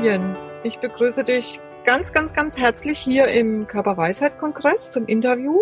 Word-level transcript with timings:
Lilian, 0.00 0.34
ich 0.64 0.78
begrüße 0.78 1.24
dich 1.24 1.60
ganz, 1.84 2.14
ganz, 2.14 2.32
ganz 2.32 2.56
herzlich 2.56 2.98
hier 2.98 3.28
im 3.28 3.66
Körperweisheit-Kongress 3.66 4.90
zum 4.90 5.06
Interview. 5.06 5.60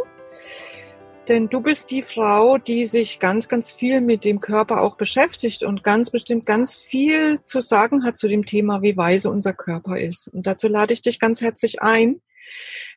Denn 1.27 1.49
du 1.49 1.61
bist 1.61 1.91
die 1.91 2.03
Frau, 2.03 2.57
die 2.57 2.87
sich 2.87 3.19
ganz, 3.19 3.49
ganz 3.49 3.73
viel 3.73 4.01
mit 4.01 4.25
dem 4.25 4.39
Körper 4.39 4.81
auch 4.81 4.97
beschäftigt 4.97 5.65
und 5.65 5.83
ganz 5.83 6.13
bestimmt 6.13 6.47
ganz 6.47 6.77
viel 6.77 7.43
zu 7.43 7.61
sagen 7.61 8.05
hat 8.05 8.17
zu 8.17 8.29
dem 8.29 8.47
Thema, 8.47 8.81
wie 8.81 8.97
weise 8.97 9.29
unser 9.29 9.55
Körper 9.55 9.99
ist. 9.99 10.29
Und 10.29 10.47
dazu 10.47 10.69
lade 10.69 10.95
ich 10.95 11.03
dich 11.03 11.19
ganz 11.19 11.41
herzlich 11.41 11.83
ein, 11.83 12.23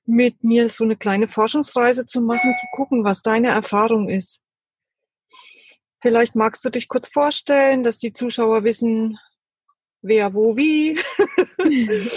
mit 0.05 0.43
mir 0.43 0.69
so 0.69 0.83
eine 0.83 0.95
kleine 0.95 1.27
Forschungsreise 1.27 2.05
zu 2.05 2.21
machen, 2.21 2.53
zu 2.53 2.67
gucken, 2.71 3.03
was 3.03 3.23
deine 3.23 3.47
Erfahrung 3.47 4.09
ist. 4.09 4.43
Vielleicht 6.01 6.35
magst 6.35 6.63
du 6.63 6.69
dich 6.69 6.87
kurz 6.87 7.07
vorstellen, 7.07 7.81
dass 7.81 7.97
die 7.97 8.13
Zuschauer 8.13 8.63
wissen, 8.63 9.17
wer, 10.01 10.33
wo, 10.33 10.55
wie. 10.57 10.99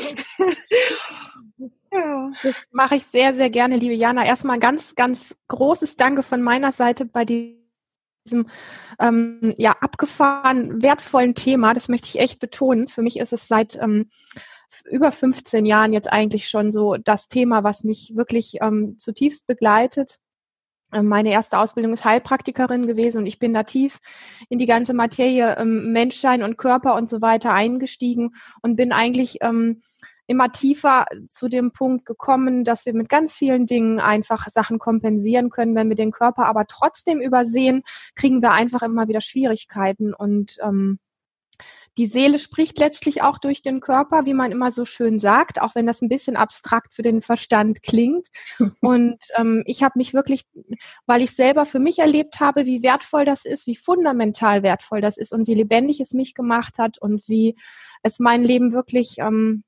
ja. 1.92 2.33
Das 2.42 2.56
mache 2.73 2.97
ich 2.97 3.05
sehr, 3.05 3.34
sehr 3.34 3.51
gerne, 3.51 3.77
liebe 3.77 3.95
Jana. 3.95 4.25
Erstmal 4.25 4.59
ganz, 4.59 4.95
ganz 4.95 5.37
großes 5.48 5.97
Danke 5.97 6.23
von 6.23 6.42
meiner 6.42 6.73
Seite 6.73 7.05
bei 7.05 7.25
diesem 7.25 8.48
ähm, 9.01 9.55
ja 9.56 9.77
abgefahren 9.80 10.83
wertvollen 10.83 11.34
Thema. 11.34 11.75
Das 11.75 11.89
möchte 11.89 12.09
ich 12.09 12.19
echt 12.19 12.41
betonen. 12.41 12.89
Für 12.89 13.02
mich 13.02 13.19
ist 13.19 13.33
es 13.33 13.48
seit 13.48 13.77
ähm, 13.77 14.11
über 14.91 15.12
15 15.12 15.66
Jahren 15.66 15.92
jetzt 15.92 16.11
eigentlich 16.11 16.48
schon 16.48 16.73
so 16.73 16.97
das 16.97 17.28
Thema, 17.28 17.64
was 17.64 17.84
mich 17.84 18.12
wirklich 18.16 18.56
ähm, 18.61 18.98
zutiefst 18.98 19.47
begleitet. 19.47 20.19
Meine 21.03 21.33
erste 21.33 21.59
Ausbildung 21.59 21.93
ist 21.93 22.05
Heilpraktikerin 22.05 22.87
gewesen 22.87 23.19
und 23.19 23.27
ich 23.27 23.39
bin 23.39 23.53
da 23.53 23.65
tief 23.65 24.01
in 24.48 24.59
die 24.59 24.66
ganze 24.66 24.95
Materie 24.95 25.57
ähm, 25.59 25.93
Menschsein 25.93 26.42
und 26.42 26.56
Körper 26.56 26.95
und 26.95 27.09
so 27.09 27.20
weiter 27.20 27.53
eingestiegen 27.53 28.34
und 28.62 28.77
bin 28.77 28.92
eigentlich 28.92 29.39
ähm, 29.41 29.83
immer 30.27 30.53
tiefer 30.53 31.06
zu 31.28 31.48
dem 31.48 31.73
Punkt 31.73 32.06
gekommen, 32.06 32.64
dass 32.64 32.86
wir 32.86 32.95
mit 32.95 33.09
ganz 33.09 33.34
vielen 33.34 33.67
Dingen 33.67 34.01
einfach 34.01 34.48
Sachen 34.48 34.78
kompensieren 34.78 35.51
können. 35.51 35.75
Wenn 35.75 35.89
wir 35.89 35.97
den 35.97 36.12
Körper 36.12 36.47
aber 36.47 36.67
trotzdem 36.67 37.20
übersehen, 37.20 37.83
kriegen 38.14 38.41
wir 38.41 38.53
einfach 38.53 38.83
immer 38.83 39.08
wieder 39.08 39.20
Schwierigkeiten 39.20 40.14
und 40.14 40.56
ähm, 40.62 40.98
die 41.97 42.06
Seele 42.06 42.39
spricht 42.39 42.78
letztlich 42.78 43.23
auch 43.23 43.39
durch 43.39 43.62
den 43.62 43.81
Körper, 43.81 44.27
wie 44.27 44.34
man 44.34 44.50
immer 44.50 44.70
so 44.70 44.84
schön 44.84 45.19
sagt, 45.19 45.61
auch 45.61 45.75
wenn 45.75 45.87
das 45.87 46.03
ein 46.03 46.09
bisschen 46.09 46.36
abstrakt 46.36 46.95
für 46.95 47.03
den 47.03 47.23
Verstand 47.23 47.83
klingt. 47.83 48.28
Und 48.81 49.19
ähm, 49.36 49.62
ich 49.67 49.83
habe 49.83 49.98
mich 49.98 50.12
wirklich, 50.14 50.47
weil 51.06 51.23
ich 51.23 51.33
selber 51.33 51.67
für 51.67 51.78
mich 51.78 52.01
erlebt 52.01 52.41
habe, 52.41 52.67
wie 52.67 52.83
wertvoll 52.83 53.25
das 53.25 53.45
ist, 53.45 53.67
wie 53.67 53.77
fundamental 53.77 54.62
wertvoll 54.62 55.01
das 55.01 55.17
ist 55.17 55.33
und 55.33 55.47
wie 55.47 55.55
lebendig 55.55 56.01
es 56.01 56.12
mich 56.12 56.34
gemacht 56.34 56.78
hat 56.78 56.98
und 56.98 57.28
wie 57.28 57.56
es 58.03 58.19
mein 58.19 58.42
Leben 58.42 58.73
wirklich 58.73 59.19
ähm, 59.19 59.64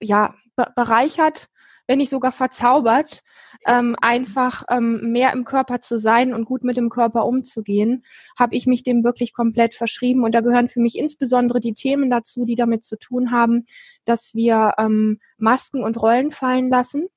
ja 0.00 0.34
bereichert, 0.76 1.48
wenn 1.86 1.98
nicht 1.98 2.10
sogar 2.10 2.32
verzaubert, 2.32 3.22
ähm, 3.66 3.96
einfach 4.00 4.64
ähm, 4.70 5.12
mehr 5.12 5.32
im 5.32 5.44
Körper 5.44 5.80
zu 5.80 5.98
sein 5.98 6.34
und 6.34 6.44
gut 6.44 6.64
mit 6.64 6.76
dem 6.76 6.88
Körper 6.88 7.26
umzugehen, 7.26 8.04
habe 8.36 8.54
ich 8.56 8.66
mich 8.66 8.82
dem 8.82 9.04
wirklich 9.04 9.32
komplett 9.32 9.74
verschrieben. 9.74 10.24
Und 10.24 10.34
da 10.34 10.40
gehören 10.40 10.68
für 10.68 10.80
mich 10.80 10.98
insbesondere 10.98 11.60
die 11.60 11.74
Themen 11.74 12.10
dazu, 12.10 12.44
die 12.44 12.56
damit 12.56 12.84
zu 12.84 12.96
tun 12.98 13.30
haben, 13.30 13.66
dass 14.04 14.34
wir 14.34 14.72
ähm, 14.78 15.20
Masken 15.38 15.82
und 15.82 16.00
Rollen 16.00 16.30
fallen 16.30 16.68
lassen. 16.68 17.08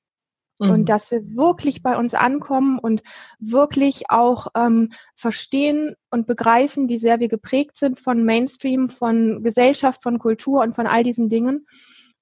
Mhm. 0.58 0.70
Und 0.70 0.88
dass 0.88 1.10
wir 1.10 1.20
wirklich 1.34 1.82
bei 1.82 1.98
uns 1.98 2.14
ankommen 2.14 2.78
und 2.78 3.02
wirklich 3.38 4.04
auch 4.08 4.48
ähm, 4.54 4.92
verstehen 5.14 5.94
und 6.10 6.26
begreifen, 6.26 6.88
wie 6.88 6.98
sehr 6.98 7.20
wir 7.20 7.28
geprägt 7.28 7.76
sind 7.76 7.98
von 7.98 8.24
Mainstream, 8.24 8.88
von 8.88 9.42
Gesellschaft, 9.42 10.02
von 10.02 10.18
Kultur 10.18 10.62
und 10.62 10.74
von 10.74 10.86
all 10.86 11.02
diesen 11.02 11.28
Dingen 11.28 11.66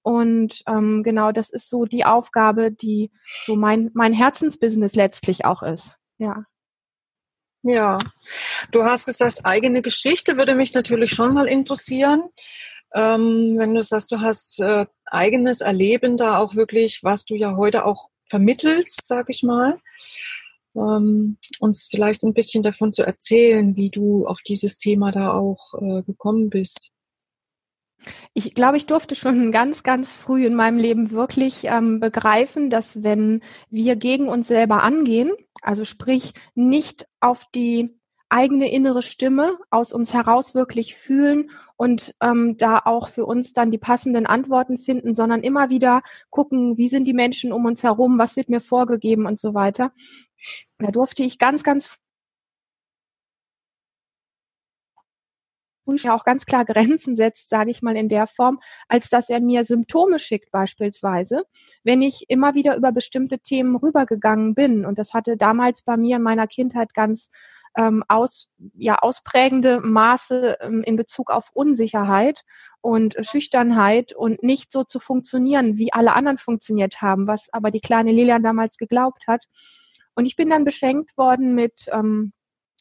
und 0.05 0.63
ähm, 0.67 1.03
genau, 1.03 1.33
das 1.33 1.49
ist 1.49 1.71
so 1.71 1.87
die 1.87 2.05
Aufgabe, 2.05 2.71
die 2.71 3.11
so 3.47 3.57
mein, 3.57 3.91
mein 3.95 4.13
Herzensbusiness 4.13 4.95
letztlich 4.95 5.47
auch 5.47 5.63
ist. 5.63 5.97
Ja. 6.19 6.45
Ja, 7.63 7.97
du 8.71 8.85
hast 8.85 9.07
gesagt, 9.07 9.47
eigene 9.47 9.81
Geschichte 9.81 10.37
würde 10.37 10.55
mich 10.55 10.75
natürlich 10.75 11.13
schon 11.13 11.33
mal 11.33 11.49
interessieren. 11.49 12.23
Ähm, 12.95 13.55
wenn 13.57 13.75
du 13.75 13.83
sagst, 13.83 14.13
du 14.13 14.21
hast 14.21 14.61
äh, 14.61 14.85
eigenes 15.07 15.63
Erleben 15.63 16.19
da 16.19 16.37
auch 16.37 16.55
wirklich, 16.55 17.03
was 17.03 17.25
du 17.25 17.35
ja 17.35 17.57
heute 17.57 17.87
auch 17.87 18.11
vermittelst, 18.27 19.07
sag 19.07 19.31
ich 19.31 19.43
mal, 19.43 19.81
ähm, 20.77 21.39
uns 21.61 21.89
vielleicht 21.91 22.25
ein 22.25 22.35
bisschen 22.35 22.63
davon 22.63 22.93
zu 22.93 23.05
erzählen, 23.07 23.75
wie 23.75 23.89
du 23.89 24.27
auf 24.27 24.41
dieses 24.43 24.77
Thema 24.77 25.13
da 25.13 25.33
auch 25.33 25.73
äh, 25.81 26.03
gekommen 26.03 26.51
bist. 26.51 26.91
Ich 28.33 28.55
glaube, 28.55 28.77
ich 28.77 28.87
durfte 28.87 29.15
schon 29.15 29.53
ganz, 29.53 29.83
ganz 29.83 30.15
früh 30.15 30.47
in 30.47 30.55
meinem 30.55 30.79
Leben 30.79 31.11
wirklich 31.11 31.65
ähm, 31.65 32.01
begreifen, 32.01 32.71
dass 32.71 33.03
wenn 33.03 33.43
wir 33.71 33.97
gegen 33.97 34.29
uns 34.29 34.49
selber 34.49 34.83
angehen, 34.83 35.33
also 35.63 35.85
sprich 35.85 36.35
nicht 36.55 37.07
auf 37.21 37.45
die 37.55 37.99
eigene 38.29 38.71
innere 38.71 39.03
Stimme 39.03 39.59
aus 39.71 39.93
uns 39.93 40.13
heraus 40.13 40.55
wirklich 40.55 40.97
fühlen 40.97 41.51
und 41.77 42.15
ähm, 42.21 42.57
da 42.57 42.81
auch 42.85 43.09
für 43.09 43.27
uns 43.27 43.53
dann 43.53 43.71
die 43.71 43.79
passenden 43.79 44.27
Antworten 44.27 44.79
finden, 44.79 45.15
sondern 45.15 45.43
immer 45.43 45.71
wieder 45.71 46.03
gucken, 46.31 46.77
wie 46.77 46.89
sind 46.89 47.05
die 47.05 47.13
Menschen 47.13 47.53
um 47.53 47.65
uns 47.65 47.83
herum, 47.83 48.19
was 48.19 48.37
wird 48.37 48.49
mir 48.49 48.61
vorgegeben 48.61 49.27
und 49.27 49.39
so 49.39 49.55
weiter. 49.55 49.93
Da 50.79 50.91
durfte 50.91 51.23
ich 51.23 51.39
ganz, 51.39 51.63
ganz 51.63 51.99
ja 55.87 56.15
auch 56.15 56.25
ganz 56.25 56.47
klar 56.47 56.65
Grenzen 56.65 57.17
setzt, 57.17 57.49
sage 57.49 57.71
ich 57.71 57.83
mal 57.83 57.97
in 57.97 58.09
der 58.09 58.27
Form, 58.27 58.61
als 58.89 59.09
dass 59.09 59.29
er 59.29 59.41
mir 59.41 59.65
Symptome 59.65 60.19
schickt 60.19 60.51
beispielsweise, 60.51 61.45
wenn 61.83 62.03
ich 62.03 62.25
immer 62.29 62.55
wieder 62.55 62.77
über 62.77 62.93
bestimmte 62.93 63.39
Themen 63.39 63.77
rübergegangen 63.77 64.55
bin. 64.55 64.85
Und 64.85 64.99
das 64.99 65.15
hatte 65.15 65.37
damals 65.37 65.83
bei 65.83 65.97
mir 65.97 66.17
in 66.17 66.23
meiner 66.23 66.47
Kindheit 66.47 66.95
ganz 66.95 67.31
ähm, 67.77 68.05
aus, 68.09 68.49
ja, 68.75 68.99
ausprägende 68.99 69.81
Maße 69.81 70.59
ähm, 70.61 70.83
in 70.83 70.97
Bezug 70.97 71.31
auf 71.31 71.51
Unsicherheit 71.55 72.43
und 72.81 73.17
Schüchternheit 73.21 74.15
und 74.15 74.43
nicht 74.43 74.71
so 74.71 74.85
zu 74.85 75.01
funktionieren, 75.01 75.79
wie 75.79 75.93
alle 75.93 76.13
anderen 76.15 76.39
funktioniert 76.39 77.03
haben, 77.03 77.27
was 77.27 77.49
aber 77.53 77.71
die 77.71 77.81
kleine 77.81 78.13
Lilian 78.13 78.43
damals 78.43 78.77
geglaubt 78.77 79.27
hat. 79.27 79.47
Und 80.15 80.27
ich 80.27 80.37
bin 80.37 80.49
dann 80.49 80.65
beschenkt 80.65 81.17
worden 81.17 81.55
mit 81.55 81.87
ähm, 81.91 82.33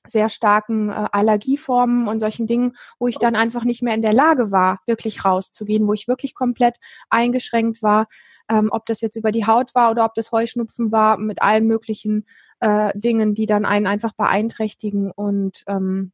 sehr 0.07 0.29
starken 0.29 0.89
äh, 0.89 1.07
Allergieformen 1.11 2.07
und 2.07 2.19
solchen 2.19 2.47
Dingen, 2.47 2.75
wo 2.99 3.07
ich 3.07 3.17
dann 3.17 3.35
einfach 3.35 3.63
nicht 3.63 3.81
mehr 3.81 3.95
in 3.95 4.01
der 4.01 4.13
Lage 4.13 4.51
war, 4.51 4.79
wirklich 4.85 5.25
rauszugehen, 5.25 5.87
wo 5.87 5.93
ich 5.93 6.07
wirklich 6.07 6.35
komplett 6.35 6.77
eingeschränkt 7.09 7.81
war, 7.81 8.07
ähm, 8.49 8.69
ob 8.71 8.85
das 8.85 9.01
jetzt 9.01 9.15
über 9.15 9.31
die 9.31 9.45
Haut 9.45 9.73
war 9.75 9.91
oder 9.91 10.05
ob 10.05 10.13
das 10.15 10.31
Heuschnupfen 10.31 10.91
war, 10.91 11.17
mit 11.17 11.41
allen 11.41 11.65
möglichen 11.67 12.25
äh, 12.59 12.91
Dingen, 12.97 13.33
die 13.33 13.45
dann 13.45 13.65
einen 13.65 13.87
einfach 13.87 14.13
beeinträchtigen 14.13 15.11
und 15.11 15.63
ähm, 15.67 16.11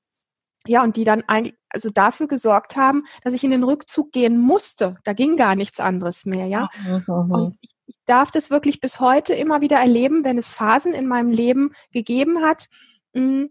ja, 0.68 0.84
und 0.84 0.98
die 0.98 1.04
dann 1.06 1.24
eigentlich, 1.28 1.56
also 1.70 1.90
dafür 1.90 2.28
gesorgt 2.28 2.76
haben, 2.76 3.06
dass 3.24 3.34
ich 3.34 3.44
in 3.44 3.52
den 3.52 3.64
Rückzug 3.64 4.12
gehen 4.12 4.38
musste. 4.38 4.98
Da 5.04 5.14
ging 5.14 5.38
gar 5.38 5.56
nichts 5.56 5.80
anderes 5.80 6.26
mehr, 6.26 6.48
ja. 6.48 6.68
Und 7.34 7.58
ich, 7.62 7.70
ich 7.88 7.96
darf 8.06 8.30
das 8.30 8.50
wirklich 8.50 8.82
bis 8.82 9.00
heute 9.00 9.34
immer 9.34 9.62
wieder 9.62 9.78
erleben, 9.78 10.26
wenn 10.26 10.38
es 10.38 10.54
Phasen 10.54 10.94
in 10.94 11.08
meinem 11.08 11.32
Leben 11.32 11.72
gegeben 11.92 12.42
hat, 12.42 12.68
mh, 13.14 13.22
hm, 13.22 13.50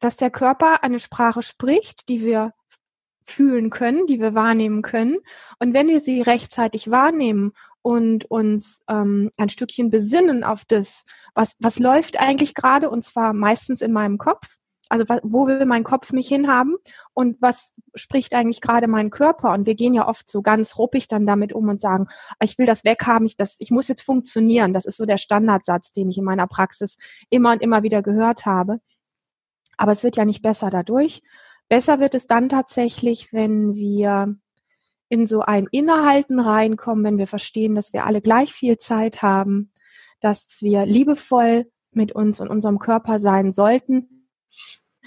dass 0.00 0.16
der 0.16 0.30
Körper 0.30 0.82
eine 0.82 0.98
Sprache 0.98 1.42
spricht, 1.42 2.08
die 2.08 2.22
wir 2.22 2.52
fühlen 3.22 3.70
können, 3.70 4.06
die 4.06 4.20
wir 4.20 4.34
wahrnehmen 4.34 4.82
können. 4.82 5.18
Und 5.58 5.72
wenn 5.72 5.88
wir 5.88 6.00
sie 6.00 6.20
rechtzeitig 6.20 6.90
wahrnehmen 6.90 7.52
und 7.82 8.30
uns 8.30 8.82
ähm, 8.88 9.30
ein 9.36 9.48
Stückchen 9.48 9.90
besinnen 9.90 10.44
auf 10.44 10.64
das, 10.64 11.04
was, 11.34 11.56
was 11.60 11.78
läuft 11.78 12.18
eigentlich 12.20 12.54
gerade, 12.54 12.90
und 12.90 13.02
zwar 13.02 13.32
meistens 13.32 13.80
in 13.80 13.92
meinem 13.92 14.18
Kopf, 14.18 14.56
also 14.90 15.04
wo 15.22 15.46
will 15.46 15.64
mein 15.64 15.82
Kopf 15.84 16.12
mich 16.12 16.28
hinhaben 16.28 16.76
und 17.14 17.40
was 17.40 17.74
spricht 17.94 18.34
eigentlich 18.34 18.60
gerade 18.60 18.86
mein 18.86 19.10
Körper? 19.10 19.52
Und 19.52 19.66
wir 19.66 19.74
gehen 19.74 19.94
ja 19.94 20.06
oft 20.06 20.30
so 20.30 20.42
ganz 20.42 20.76
ruppig 20.76 21.08
dann 21.08 21.26
damit 21.26 21.52
um 21.52 21.68
und 21.68 21.80
sagen, 21.80 22.06
ich 22.42 22.58
will 22.58 22.66
das 22.66 22.84
weghaben, 22.84 23.26
ich, 23.26 23.36
das, 23.36 23.56
ich 23.58 23.70
muss 23.70 23.88
jetzt 23.88 24.02
funktionieren. 24.02 24.74
Das 24.74 24.84
ist 24.84 24.98
so 24.98 25.06
der 25.06 25.16
Standardsatz, 25.16 25.92
den 25.92 26.08
ich 26.08 26.18
in 26.18 26.24
meiner 26.24 26.46
Praxis 26.46 26.98
immer 27.30 27.52
und 27.52 27.62
immer 27.62 27.82
wieder 27.82 28.02
gehört 28.02 28.44
habe. 28.44 28.80
Aber 29.76 29.92
es 29.92 30.04
wird 30.04 30.16
ja 30.16 30.24
nicht 30.24 30.42
besser 30.42 30.70
dadurch. 30.70 31.22
Besser 31.68 32.00
wird 32.00 32.14
es 32.14 32.26
dann 32.26 32.48
tatsächlich, 32.48 33.32
wenn 33.32 33.74
wir 33.74 34.36
in 35.08 35.26
so 35.26 35.40
ein 35.40 35.66
Innehalten 35.70 36.40
reinkommen, 36.40 37.04
wenn 37.04 37.18
wir 37.18 37.26
verstehen, 37.26 37.74
dass 37.74 37.92
wir 37.92 38.04
alle 38.04 38.20
gleich 38.20 38.52
viel 38.52 38.76
Zeit 38.76 39.22
haben, 39.22 39.70
dass 40.20 40.58
wir 40.60 40.86
liebevoll 40.86 41.70
mit 41.92 42.12
uns 42.12 42.40
und 42.40 42.48
unserem 42.48 42.78
Körper 42.78 43.18
sein 43.18 43.52
sollten, 43.52 44.28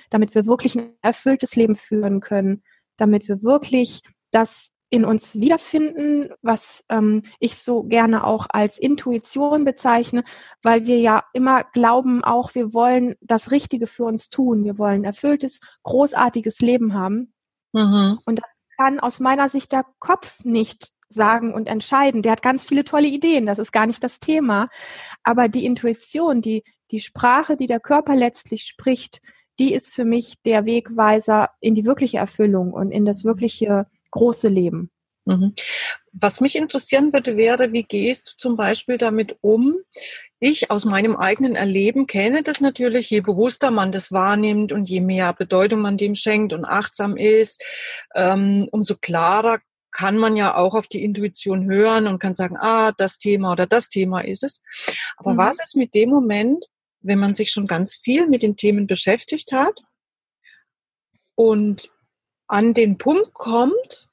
damit 0.10 0.36
wir 0.36 0.46
wirklich 0.46 0.78
ein 0.78 0.94
erfülltes 1.02 1.56
Leben 1.56 1.75
führen 1.75 2.20
können, 2.20 2.63
damit 2.98 3.28
wir 3.28 3.44
wirklich 3.44 4.02
das 4.31 4.72
in 4.89 5.04
uns 5.04 5.39
wiederfinden, 5.39 6.30
was 6.42 6.84
ähm, 6.89 7.24
ich 7.39 7.57
so 7.57 7.84
gerne 7.84 8.24
auch 8.24 8.48
als 8.50 8.78
Intuition 8.78 9.66
bezeichne, 9.66 10.24
weil 10.63 10.88
wir 10.88 11.00
ja 11.00 11.24
immer 11.34 11.66
glauben, 11.74 12.24
auch 12.24 12.56
wir 12.56 12.74
wollen 12.74 13.16
das 13.22 13.51
Richtige 13.51 13.88
für 13.88 14.06
uns 14.06 14.30
tun. 14.30 14.63
Wir 14.63 14.78
wollen 14.78 15.01
ein 15.01 15.06
erfülltes, 15.06 15.60
großartiges 15.84 16.60
Leben 16.60 16.94
haben. 16.94 17.34
Mhm. 17.74 18.19
Und 18.25 18.39
das 18.39 18.50
kann 18.78 19.00
aus 19.00 19.19
meiner 19.19 19.50
Sicht 19.50 19.72
der 19.74 19.86
Kopf 20.00 20.45
nicht 20.45 20.92
sagen 21.10 21.54
und 21.54 21.68
entscheiden. 21.68 22.22
Der 22.22 22.34
hat 22.34 22.42
ganz 22.42 22.66
viele 22.66 22.84
tolle 22.84 23.07
Ideen, 23.07 23.45
das 23.45 23.60
ist 23.60 23.72
gar 23.72 23.88
nicht 23.88 24.04
das 24.04 24.19
Thema. 24.19 24.69
Aber 25.24 25.50
die 25.50 25.66
Intuition, 25.66 26.42
die, 26.42 26.63
die 26.92 27.00
Sprache, 27.00 27.57
die 27.57 27.68
der 27.68 27.80
Körper 27.80 28.16
letztlich 28.16 28.63
spricht, 28.63 29.22
die 29.60 29.74
ist 29.74 29.94
für 29.94 30.06
mich 30.06 30.36
der 30.45 30.66
Wegweiser 30.66 31.50
in 31.60 31.75
die 31.75 31.86
wirkliche 31.86 32.19
Erfüllung 32.19 32.72
und 32.72 32.92
in 32.92 33.06
das 33.06 33.24
wirkliche 33.24 33.88
große 34.18 34.48
Leben. 34.48 34.92
Mhm. 35.25 35.54
Was 36.14 36.42
mich 36.42 36.56
interessieren 36.56 37.12
würde, 37.14 37.38
wäre, 37.38 37.74
wie 37.74 37.84
gehst 37.84 38.31
du 38.31 38.38
zum 38.38 38.56
Beispiel 38.56 38.98
damit 38.98 39.38
um? 39.42 39.75
Ich 40.40 40.72
aus 40.72 40.86
meinem 40.86 41.16
eigenen 41.16 41.56
Erleben 41.56 42.08
kenne 42.08 42.44
das 42.44 42.62
natürlich, 42.62 43.10
je 43.10 43.22
bewusster 43.22 43.72
man 43.72 43.92
das 43.92 44.12
wahrnimmt 44.12 44.72
und 44.72 44.88
je 44.88 45.02
mehr 45.02 45.34
Bedeutung 45.34 45.81
man 45.81 45.98
dem 45.98 46.16
schenkt 46.16 46.54
und 46.54 46.64
achtsam 46.64 47.18
ist, 47.18 47.64
ähm, 48.16 48.68
umso 48.72 48.96
klarer 48.96 49.60
kann 49.92 50.18
man 50.18 50.36
ja 50.36 50.56
auch 50.56 50.75
auf 50.75 50.88
die 50.88 51.04
Intuition 51.04 51.66
hören 51.66 52.08
und 52.08 52.20
kann 52.20 52.36
sagen, 52.36 52.56
ah, 52.58 52.92
das 52.92 53.18
Thema 53.18 53.52
oder 53.52 53.66
das 53.66 53.90
Thema 53.90 54.22
ist 54.22 54.44
es. 54.44 54.62
Aber 55.18 55.34
mhm. 55.34 55.38
was 55.38 55.63
ist 55.63 55.75
mit 55.75 55.96
dem 55.96 56.10
Moment, 56.10 56.66
wenn 57.02 57.20
man 57.20 57.34
sich 57.34 57.52
schon 57.52 57.68
ganz 57.68 57.96
viel 57.96 58.28
mit 58.28 58.44
den 58.44 58.56
Themen 58.56 58.86
beschäftigt 58.86 59.52
hat 59.52 59.81
und 61.36 61.92
an 62.48 62.74
den 62.74 62.98
Punkt 62.98 63.34
kommt, 63.34 64.06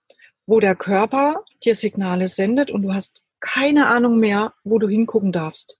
wo 0.47 0.61
der 0.61 0.75
Körper 0.75 1.45
dir 1.65 1.75
Signale 1.75 2.29
sendet 2.29 2.71
und 2.71 2.83
du 2.83 2.95
hast 2.95 3.23
keine 3.41 3.87
Ahnung 3.87 4.19
mehr, 4.19 4.55
wo 4.65 4.79
du 4.79 4.89
hingucken 4.89 5.33
darfst. 5.33 5.79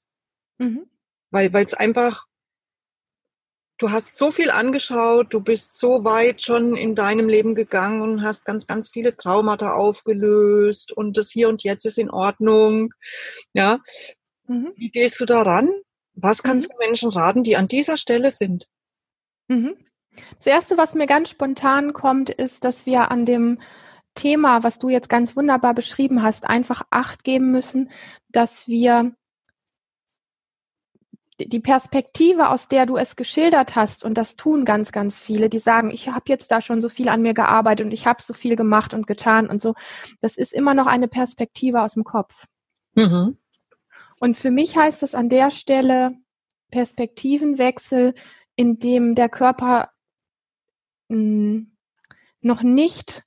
Mhm. 0.59 0.87
Weil 1.31 1.55
es 1.55 1.75
einfach 1.75 2.27
du 3.79 3.91
hast 3.91 4.17
so 4.17 4.31
viel 4.31 4.51
angeschaut, 4.51 5.33
du 5.33 5.41
bist 5.41 5.79
so 5.79 6.05
weit 6.05 6.43
schon 6.43 6.77
in 6.77 6.95
deinem 6.95 7.29
Leben 7.29 7.55
gegangen 7.55 8.01
und 8.03 8.23
hast 8.23 8.45
ganz, 8.45 8.67
ganz 8.67 8.91
viele 8.91 9.17
Traumata 9.17 9.75
aufgelöst 9.75 10.93
und 10.93 11.17
das 11.17 11.31
Hier 11.31 11.49
und 11.49 11.63
Jetzt 11.63 11.85
ist 11.85 11.99
in 11.99 12.11
Ordnung. 12.11 12.95
Ja. 13.53 13.81
Mhm. 14.47 14.73
Wie 14.77 14.91
gehst 14.91 15.21
du 15.21 15.25
daran? 15.25 15.71
Was 16.15 16.43
kannst 16.43 16.69
mhm. 16.69 16.73
du 16.73 16.87
Menschen 16.87 17.11
raten, 17.11 17.43
die 17.43 17.57
an 17.57 17.69
dieser 17.69 17.97
Stelle 17.97 18.31
sind? 18.31 18.69
Mhm. 19.49 19.77
Das 20.37 20.47
erste, 20.47 20.79
was 20.79 20.95
mir 20.95 21.07
ganz 21.07 21.31
spontan 21.31 21.93
kommt, 21.93 22.31
ist, 22.31 22.65
dass 22.65 22.87
wir 22.87 23.11
an 23.11 23.27
dem 23.27 23.61
Thema, 24.15 24.63
was 24.63 24.79
du 24.79 24.89
jetzt 24.89 25.09
ganz 25.09 25.37
wunderbar 25.37 25.75
beschrieben 25.75 26.23
hast, 26.23 26.47
einfach 26.47 26.83
Acht 26.91 27.25
geben 27.25 27.51
müssen, 27.51 27.91
dass 28.29 28.69
wir 28.69 29.15
die 31.41 31.61
Perspektive, 31.61 32.49
aus 32.49 32.69
der 32.69 32.87
du 32.87 32.97
es 32.97 33.17
geschildert 33.17 33.75
hast, 33.75 34.05
und 34.05 34.15
das 34.15 34.37
tun 34.37 34.65
ganz, 34.65 34.93
ganz 34.93 35.19
viele, 35.19 35.49
die 35.49 35.59
sagen, 35.59 35.91
ich 35.91 36.09
habe 36.09 36.25
jetzt 36.29 36.51
da 36.51 36.61
schon 36.61 36.81
so 36.81 36.89
viel 36.89 37.09
an 37.09 37.23
mir 37.23 37.35
gearbeitet 37.35 37.87
und 37.87 37.93
ich 37.93 38.07
habe 38.07 38.23
so 38.23 38.35
viel 38.35 38.55
gemacht 38.55 38.95
und 38.95 39.07
getan 39.07 39.49
und 39.49 39.61
so, 39.61 39.75
das 40.21 40.37
ist 40.37 40.53
immer 40.53 40.75
noch 40.75 40.87
eine 40.87 41.09
Perspektive 41.09 41.83
aus 41.83 41.95
dem 41.95 42.05
Kopf. 42.05 42.47
Mhm. 42.95 43.37
Und 44.21 44.37
für 44.37 44.53
mich 44.53 44.77
heißt 44.77 45.03
es 45.03 45.15
an 45.15 45.29
der 45.29 45.51
Stelle 45.51 46.17
Perspektivenwechsel, 46.71 48.15
in 48.55 48.79
dem 48.79 49.17
der 49.17 49.29
Körper 49.29 49.91
mh, 51.09 51.17
hm, 51.17 51.77
noch 52.41 52.63
nicht 52.63 53.25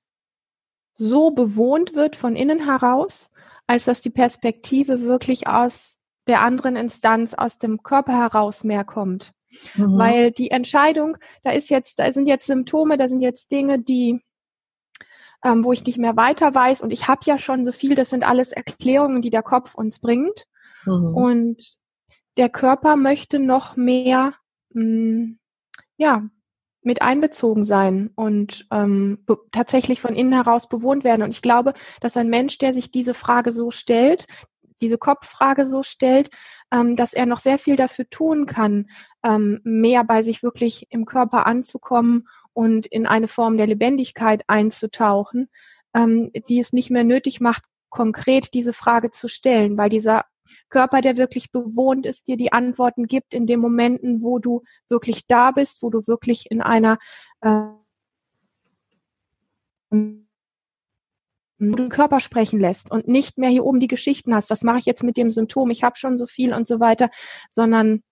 so 0.97 1.31
bewohnt 1.31 1.93
wird 1.95 2.15
von 2.15 2.35
innen 2.35 2.65
heraus, 2.65 3.31
als 3.67 3.85
dass 3.85 4.01
die 4.01 4.09
Perspektive 4.09 5.01
wirklich 5.01 5.47
aus 5.47 5.97
der 6.25 6.41
anderen 6.41 6.75
Instanz 6.75 7.33
aus 7.33 7.59
dem 7.59 7.83
Körper 7.83 8.13
heraus 8.13 8.63
mehr 8.63 8.83
kommt. 8.83 9.31
Mhm. 9.75 9.97
Weil 9.97 10.31
die 10.31 10.51
Entscheidung, 10.51 11.17
da 11.43 11.51
ist 11.51 11.69
jetzt, 11.69 11.99
da 11.99 12.11
sind 12.11 12.27
jetzt 12.27 12.47
Symptome, 12.47 12.97
da 12.97 13.07
sind 13.07 13.21
jetzt 13.21 13.51
Dinge, 13.51 13.79
die, 13.79 14.21
ähm, 15.43 15.63
wo 15.63 15.71
ich 15.71 15.85
nicht 15.85 15.99
mehr 15.99 16.17
weiter 16.17 16.53
weiß 16.53 16.81
und 16.81 16.91
ich 16.91 17.07
habe 17.07 17.21
ja 17.25 17.37
schon 17.37 17.63
so 17.63 17.71
viel, 17.71 17.95
das 17.95 18.09
sind 18.09 18.23
alles 18.25 18.51
Erklärungen, 18.51 19.21
die 19.21 19.29
der 19.29 19.43
Kopf 19.43 19.75
uns 19.75 19.99
bringt. 19.99 20.47
Mhm. 20.85 21.15
Und 21.15 21.77
der 22.37 22.49
Körper 22.49 22.95
möchte 22.95 23.39
noch 23.39 23.75
mehr, 23.75 24.33
mh, 24.71 24.81
hm, 24.81 25.39
ja, 25.97 26.27
mit 26.87 27.01
einbezogen 27.01 27.65
sein 27.65 28.11
und 28.15 28.65
ähm, 28.71 29.19
tatsächlich 29.51 29.99
von 29.99 30.15
innen 30.15 30.31
heraus 30.31 30.69
bewohnt 30.69 31.03
werden. 31.03 31.21
Und 31.21 31.31
ich 31.31 31.41
glaube, 31.41 31.73
dass 31.99 32.15
ein 32.15 32.29
Mensch, 32.29 32.57
der 32.57 32.73
sich 32.73 32.91
diese 32.91 33.13
Frage 33.13 33.51
so 33.51 33.71
stellt, 33.71 34.25
diese 34.81 34.97
Kopffrage 34.97 35.65
so 35.65 35.83
stellt, 35.83 36.29
ähm, 36.71 36.95
dass 36.95 37.13
er 37.13 37.25
noch 37.25 37.39
sehr 37.39 37.57
viel 37.57 37.75
dafür 37.75 38.09
tun 38.09 38.45
kann, 38.45 38.89
ähm, 39.21 39.59
mehr 39.65 40.05
bei 40.05 40.21
sich 40.21 40.43
wirklich 40.43 40.87
im 40.89 41.05
Körper 41.05 41.45
anzukommen 41.45 42.29
und 42.53 42.87
in 42.87 43.05
eine 43.05 43.27
Form 43.27 43.57
der 43.57 43.67
Lebendigkeit 43.67 44.43
einzutauchen, 44.47 45.49
ähm, 45.93 46.31
die 46.47 46.59
es 46.59 46.71
nicht 46.71 46.89
mehr 46.89 47.03
nötig 47.03 47.41
macht, 47.41 47.63
konkret 47.89 48.53
diese 48.53 48.71
Frage 48.71 49.09
zu 49.09 49.27
stellen, 49.27 49.77
weil 49.77 49.89
dieser 49.89 50.23
Körper, 50.69 51.01
der 51.01 51.17
wirklich 51.17 51.51
bewohnt 51.51 52.05
ist, 52.05 52.27
dir 52.27 52.37
die 52.37 52.51
Antworten 52.51 53.07
gibt 53.07 53.33
in 53.33 53.47
den 53.47 53.59
Momenten, 53.59 54.21
wo 54.23 54.39
du 54.39 54.63
wirklich 54.89 55.27
da 55.27 55.51
bist, 55.51 55.81
wo 55.81 55.89
du 55.89 56.05
wirklich 56.07 56.49
in 56.51 56.61
einer 56.61 56.97
äh, 57.41 57.67
den 61.59 61.89
Körper 61.89 62.19
sprechen 62.19 62.59
lässt 62.59 62.91
und 62.91 63.07
nicht 63.07 63.37
mehr 63.37 63.49
hier 63.49 63.65
oben 63.65 63.79
die 63.79 63.87
Geschichten 63.87 64.35
hast, 64.35 64.49
was 64.49 64.63
mache 64.63 64.79
ich 64.79 64.85
jetzt 64.85 65.03
mit 65.03 65.17
dem 65.17 65.31
Symptom, 65.31 65.71
ich 65.71 65.83
habe 65.83 65.95
schon 65.95 66.17
so 66.17 66.27
viel 66.27 66.53
und 66.53 66.67
so 66.67 66.79
weiter, 66.79 67.09
sondern 67.49 68.03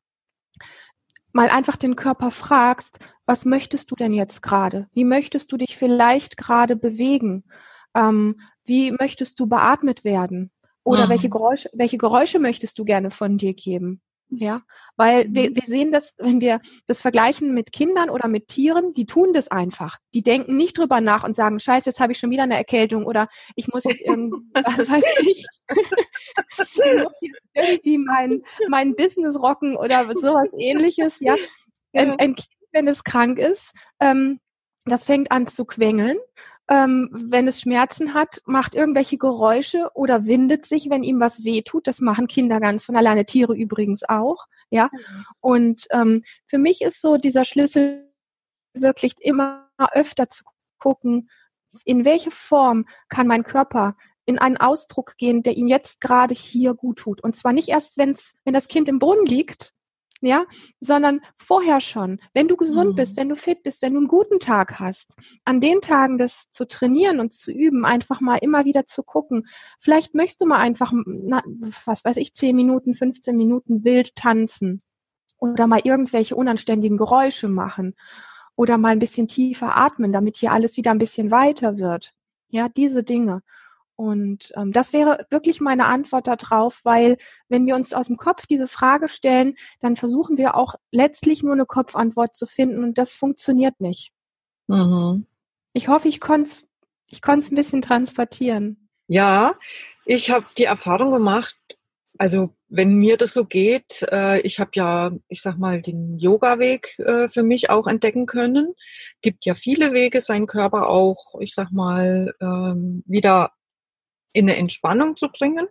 mal 1.32 1.50
einfach 1.50 1.76
den 1.76 1.96
Körper 1.96 2.32
fragst, 2.32 3.00
was 3.26 3.46
möchtest 3.46 3.92
du 3.92 3.96
denn 3.96 4.14
jetzt 4.14 4.42
gerade? 4.42 4.88
Wie 4.94 5.04
möchtest 5.04 5.52
du 5.52 5.58
dich 5.58 5.78
vielleicht 5.78 6.38
gerade 6.38 6.76
bewegen? 6.76 7.44
Ähm, 7.94 8.40
wie 8.64 8.92
möchtest 8.92 9.40
du 9.40 9.48
beatmet 9.48 10.04
werden? 10.04 10.52
Oder 10.86 11.08
mhm. 11.08 11.10
welche 11.10 11.30
Geräusche, 11.30 11.70
welche 11.74 11.98
Geräusche 11.98 12.40
möchtest 12.40 12.78
du 12.80 12.86
gerne 12.86 13.10
von 13.10 13.38
dir 13.38 13.54
geben? 13.54 14.02
Ja, 14.30 14.62
weil 14.98 15.28
wir, 15.30 15.50
mhm. 15.50 15.56
wir 15.56 15.64
sehen 15.68 15.92
das, 15.92 16.14
wenn 16.18 16.42
wir 16.42 16.60
das 16.88 17.00
vergleichen 17.00 17.54
mit 17.54 17.72
Kindern 17.72 18.10
oder 18.10 18.28
mit 18.28 18.48
Tieren, 18.48 18.94
die 18.94 19.06
tun 19.06 19.34
das 19.34 19.50
einfach. 19.50 19.98
Die 20.14 20.24
denken 20.24 20.58
nicht 20.58 20.78
drüber 20.78 21.02
nach 21.02 21.24
und 21.24 21.36
sagen, 21.36 21.60
scheiße, 21.60 21.90
jetzt 21.90 22.00
habe 22.00 22.12
ich 22.12 22.20
schon 22.20 22.32
wieder 22.32 22.44
eine 22.44 22.56
Erkältung 22.56 23.06
oder 23.06 23.28
ich 23.56 23.68
muss 23.68 23.84
jetzt 23.84 24.02
irgendwie, 24.02 24.38
was 24.54 24.78
weiß 24.90 25.04
ich, 25.22 25.46
ich 25.70 26.58
muss 26.58 27.18
jetzt 27.22 27.42
irgendwie 27.54 27.98
mein, 27.98 28.42
mein 28.68 28.96
Business 28.96 29.40
rocken 29.40 29.76
oder 29.76 30.12
sowas 30.14 30.54
ähnliches, 30.58 31.20
ja. 31.20 31.36
Ein, 31.94 32.12
ein 32.20 32.36
Kind, 32.36 32.50
wenn 32.72 32.88
es 32.88 33.04
krank 33.04 33.40
ist, 33.40 33.74
ähm, 34.00 34.40
das 34.86 35.04
fängt 35.04 35.32
an 35.32 35.48
zu 35.48 35.66
quengeln 35.66 36.18
ähm, 36.68 37.10
wenn 37.12 37.48
es 37.48 37.62
Schmerzen 37.62 38.14
hat, 38.14 38.42
macht 38.46 38.76
irgendwelche 38.76 39.18
Geräusche 39.18 39.90
oder 39.94 40.26
windet 40.26 40.66
sich, 40.66 40.90
wenn 40.90 41.04
ihm 41.04 41.20
was 41.20 41.44
wehtut. 41.44 41.88
Das 41.88 42.02
machen 42.02 42.28
Kinder 42.28 42.60
ganz 42.60 42.84
von 42.84 42.96
alleine, 42.96 43.26
Tiere 43.26 43.56
übrigens 43.56 44.04
auch. 44.04 44.46
Ja. 44.70 44.90
Mhm. 44.92 45.26
Und 45.42 45.88
ähm, 45.92 46.24
für 46.46 46.58
mich 46.58 46.82
ist 46.82 47.02
so 47.02 47.18
dieser 47.18 47.46
Schlüssel 47.46 48.12
wirklich 48.74 49.14
immer 49.20 49.70
öfter 49.94 50.30
zu 50.30 50.44
gucken, 50.80 51.30
in 51.84 52.06
welche 52.06 52.32
Form 52.32 52.86
kann 53.10 53.28
mein 53.28 53.44
Körper 53.44 53.96
in 54.26 54.40
einen 54.40 54.58
Ausdruck 54.58 55.18
gehen, 55.18 55.44
der 55.44 55.56
ihm 55.56 55.68
jetzt 55.68 56.02
gerade 56.02 56.34
hier 56.34 56.74
gut 56.74 56.98
tut. 57.00 57.22
Und 57.22 57.36
zwar 57.36 57.54
nicht 57.54 57.70
erst, 57.70 57.98
wenn's, 57.98 58.34
wenn 58.44 58.54
das 58.54 58.68
Kind 58.68 58.88
im 58.88 58.98
Boden 58.98 59.26
liegt, 59.26 59.75
ja, 60.26 60.46
sondern 60.80 61.22
vorher 61.38 61.82
schon, 61.82 62.20
wenn 62.34 62.48
du 62.48 62.56
gesund 62.56 62.92
mhm. 62.92 62.96
bist, 62.96 63.18
wenn 63.18 63.30
du 63.30 63.36
fit 63.36 63.64
bist, 63.64 63.82
wenn 63.82 63.94
du 63.94 64.00
einen 64.00 64.08
guten 64.08 64.40
Tag 64.40 64.80
hast, 64.80 65.14
an 65.44 65.60
den 65.60 65.82
Tagen 65.82 66.18
das 66.18 66.52
zu 66.52 66.68
trainieren 66.68 67.20
und 67.20 67.34
zu 67.34 67.52
üben, 67.52 67.86
einfach 67.86 68.22
mal 68.22 68.38
immer 68.38 68.66
wieder 68.66 68.86
zu 68.86 69.04
gucken. 69.04 69.48
Vielleicht 69.80 70.16
möchtest 70.16 70.42
du 70.42 70.46
mal 70.46 70.60
einfach, 70.60 70.92
na, 71.06 71.44
was 71.86 72.04
weiß 72.04 72.18
ich, 72.18 72.34
10 72.34 72.56
Minuten, 72.56 72.96
15 72.96 73.36
Minuten 73.36 73.84
wild 73.84 74.16
tanzen 74.16 74.82
oder 75.38 75.68
mal 75.68 75.82
irgendwelche 75.84 76.36
unanständigen 76.36 76.98
Geräusche 76.98 77.48
machen 77.48 77.96
oder 78.56 78.78
mal 78.78 78.90
ein 78.90 79.00
bisschen 79.00 79.28
tiefer 79.28 79.76
atmen, 79.76 80.14
damit 80.14 80.38
hier 80.38 80.52
alles 80.52 80.78
wieder 80.78 80.92
ein 80.92 80.98
bisschen 80.98 81.32
weiter 81.32 81.78
wird. 81.78 82.14
Ja, 82.50 82.70
diese 82.70 83.04
Dinge. 83.04 83.42
Und 83.96 84.52
ähm, 84.56 84.72
das 84.72 84.92
wäre 84.92 85.26
wirklich 85.30 85.62
meine 85.62 85.86
Antwort 85.86 86.28
darauf, 86.28 86.82
weil 86.84 87.18
wenn 87.48 87.66
wir 87.66 87.76
uns 87.76 87.94
aus 87.94 88.08
dem 88.08 88.18
Kopf 88.18 88.46
diese 88.46 88.68
Frage 88.68 89.08
stellen, 89.08 89.56
dann 89.80 89.96
versuchen 89.96 90.38
wir 90.38 90.56
auch 90.56 90.76
letztlich 90.92 91.44
nur 91.44 91.54
eine 91.54 91.66
Kopfantwort 91.66 92.36
zu 92.36 92.46
finden 92.46 92.84
und 92.84 92.98
das 92.98 93.14
funktioniert 93.14 93.80
nicht. 93.80 94.12
Mhm. 94.68 95.26
Ich 95.74 95.88
hoffe, 95.88 96.08
ich 96.08 96.20
konnte 96.20 96.50
es 96.50 96.70
ich 97.08 97.22
konnt's 97.22 97.52
ein 97.52 97.56
bisschen 97.56 97.82
transportieren. 97.82 98.90
Ja, 99.08 99.56
ich 100.06 100.32
habe 100.32 100.46
die 100.58 100.64
Erfahrung 100.64 101.12
gemacht, 101.12 101.58
also 102.18 102.56
wenn 102.68 102.96
mir 102.96 103.18
das 103.18 103.34
so 103.34 103.46
geht, 103.46 104.06
äh, 104.12 104.40
ich 104.42 104.60
habe 104.60 104.72
ja, 104.74 105.12
ich 105.28 105.42
sag 105.42 105.58
mal, 105.58 105.82
den 105.82 106.18
Yoga-Weg 106.18 106.98
äh, 107.00 107.28
für 107.28 107.44
mich 107.44 107.70
auch 107.70 107.88
entdecken 107.88 108.26
können. 108.26 108.74
Gibt 109.22 109.46
ja 109.46 109.54
viele 109.54 109.94
Wege, 109.94 110.20
seinen 110.22 110.48
Körper 110.48 110.90
auch, 110.90 111.36
ich 111.40 111.54
sag 111.54 111.72
mal, 111.72 112.34
ähm, 112.42 113.04
wieder 113.06 113.52
in 114.36 114.50
eine 114.50 114.58
Entspannung 114.58 115.16
zu 115.16 115.30
bringen. 115.30 115.68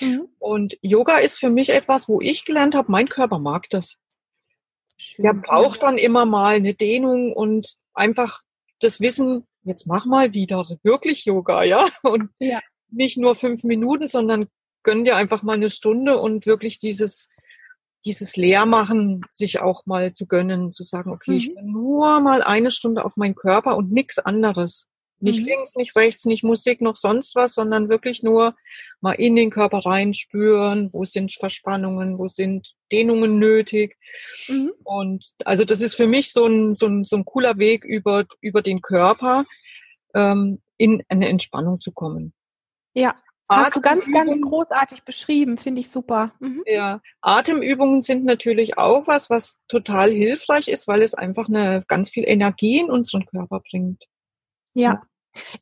Mhm. 0.00 0.28
Und 0.38 0.76
Yoga 0.82 1.16
ist 1.16 1.38
für 1.38 1.48
mich 1.48 1.70
etwas, 1.70 2.08
wo 2.08 2.20
ich 2.20 2.44
gelernt 2.44 2.74
habe, 2.74 2.92
mein 2.92 3.08
Körper 3.08 3.38
mag 3.38 3.70
das. 3.70 3.98
Schön. 4.98 5.24
Der 5.24 5.32
braucht 5.32 5.82
dann 5.82 5.96
immer 5.96 6.26
mal 6.26 6.56
eine 6.56 6.74
Dehnung 6.74 7.32
und 7.32 7.74
einfach 7.94 8.40
das 8.80 9.00
Wissen, 9.00 9.46
jetzt 9.62 9.86
mach 9.86 10.04
mal 10.04 10.34
wieder 10.34 10.66
wirklich 10.82 11.24
Yoga, 11.24 11.64
ja? 11.64 11.88
Und 12.02 12.28
ja. 12.38 12.60
nicht 12.90 13.16
nur 13.16 13.34
fünf 13.34 13.64
Minuten, 13.64 14.06
sondern 14.06 14.46
gönn 14.82 15.04
dir 15.04 15.16
einfach 15.16 15.42
mal 15.42 15.54
eine 15.54 15.70
Stunde 15.70 16.18
und 16.18 16.44
wirklich 16.44 16.78
dieses, 16.78 17.30
dieses 18.04 18.36
Leermachen 18.36 19.24
sich 19.30 19.60
auch 19.60 19.86
mal 19.86 20.12
zu 20.12 20.26
gönnen, 20.26 20.70
zu 20.70 20.82
sagen, 20.82 21.10
okay, 21.10 21.30
mhm. 21.30 21.36
ich 21.38 21.48
will 21.48 21.62
nur 21.62 22.20
mal 22.20 22.42
eine 22.42 22.70
Stunde 22.70 23.06
auf 23.06 23.16
meinen 23.16 23.36
Körper 23.36 23.76
und 23.76 23.90
nichts 23.90 24.18
anderes. 24.18 24.91
Nicht 25.22 25.40
mhm. 25.40 25.46
links, 25.46 25.74
nicht 25.76 25.94
rechts, 25.96 26.24
nicht 26.24 26.42
Musik, 26.42 26.80
noch 26.80 26.96
sonst 26.96 27.34
was, 27.36 27.54
sondern 27.54 27.88
wirklich 27.88 28.22
nur 28.22 28.56
mal 29.00 29.12
in 29.12 29.36
den 29.36 29.50
Körper 29.50 29.78
reinspüren, 29.78 30.90
wo 30.92 31.04
sind 31.04 31.32
Verspannungen, 31.32 32.18
wo 32.18 32.28
sind 32.28 32.74
Dehnungen 32.90 33.38
nötig. 33.38 33.96
Mhm. 34.48 34.72
Und 34.82 35.30
also 35.44 35.64
das 35.64 35.80
ist 35.80 35.94
für 35.94 36.06
mich 36.06 36.32
so 36.32 36.46
ein, 36.46 36.74
so 36.74 36.86
ein, 36.86 37.04
so 37.04 37.16
ein 37.16 37.24
cooler 37.24 37.58
Weg 37.58 37.84
über, 37.84 38.26
über 38.40 38.62
den 38.62 38.82
Körper 38.82 39.44
ähm, 40.14 40.60
in 40.76 41.02
eine 41.08 41.28
Entspannung 41.28 41.80
zu 41.80 41.92
kommen. 41.92 42.34
Ja, 42.94 43.14
Hast 43.48 43.76
du 43.76 43.80
ganz, 43.80 44.10
ganz 44.10 44.40
großartig 44.40 45.02
beschrieben, 45.04 45.58
finde 45.58 45.80
ich 45.80 45.90
super. 45.90 46.32
Mhm. 46.40 46.62
Ja, 46.66 47.00
Atemübungen 47.20 48.00
sind 48.00 48.24
natürlich 48.24 48.78
auch 48.78 49.06
was, 49.06 49.30
was 49.30 49.60
total 49.68 50.10
hilfreich 50.10 50.68
ist, 50.68 50.88
weil 50.88 51.02
es 51.02 51.14
einfach 51.14 51.48
eine 51.48 51.84
ganz 51.86 52.08
viel 52.08 52.24
Energie 52.26 52.80
in 52.80 52.90
unseren 52.90 53.26
Körper 53.26 53.60
bringt. 53.60 54.04
Ja, 54.74 55.02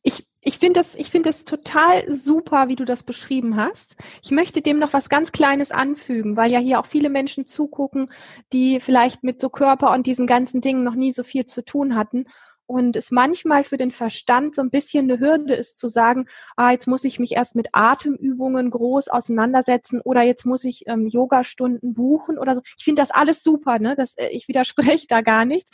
ich, 0.02 0.26
ich 0.42 0.58
finde 0.58 0.80
das, 0.80 0.94
ich 0.94 1.10
finde 1.10 1.28
es 1.28 1.44
total 1.44 2.12
super, 2.12 2.68
wie 2.68 2.76
du 2.76 2.84
das 2.84 3.02
beschrieben 3.02 3.56
hast. 3.56 3.96
Ich 4.22 4.30
möchte 4.30 4.62
dem 4.62 4.78
noch 4.78 4.92
was 4.92 5.08
ganz 5.08 5.32
Kleines 5.32 5.70
anfügen, 5.70 6.36
weil 6.36 6.50
ja 6.50 6.58
hier 6.58 6.80
auch 6.80 6.86
viele 6.86 7.10
Menschen 7.10 7.46
zugucken, 7.46 8.10
die 8.52 8.80
vielleicht 8.80 9.22
mit 9.22 9.40
so 9.40 9.50
Körper 9.50 9.92
und 9.92 10.06
diesen 10.06 10.26
ganzen 10.26 10.60
Dingen 10.60 10.84
noch 10.84 10.94
nie 10.94 11.12
so 11.12 11.24
viel 11.24 11.46
zu 11.46 11.64
tun 11.64 11.94
hatten 11.94 12.26
und 12.70 12.94
es 12.94 13.10
manchmal 13.10 13.64
für 13.64 13.78
den 13.78 13.90
Verstand 13.90 14.54
so 14.54 14.62
ein 14.62 14.70
bisschen 14.70 15.10
eine 15.10 15.18
Hürde 15.18 15.54
ist 15.54 15.76
zu 15.76 15.88
sagen, 15.88 16.26
ah, 16.54 16.70
jetzt 16.70 16.86
muss 16.86 17.02
ich 17.02 17.18
mich 17.18 17.32
erst 17.32 17.56
mit 17.56 17.70
Atemübungen 17.72 18.70
groß 18.70 19.08
auseinandersetzen 19.08 20.00
oder 20.00 20.22
jetzt 20.22 20.46
muss 20.46 20.62
ich 20.62 20.84
ähm, 20.86 21.08
Yogastunden 21.08 21.94
buchen 21.94 22.38
oder 22.38 22.54
so. 22.54 22.60
Ich 22.78 22.84
finde 22.84 23.02
das 23.02 23.10
alles 23.10 23.42
super, 23.42 23.80
ne? 23.80 23.96
Das, 23.96 24.16
äh, 24.16 24.28
ich 24.28 24.46
widerspreche 24.46 25.06
da 25.08 25.20
gar 25.20 25.46
nicht. 25.46 25.66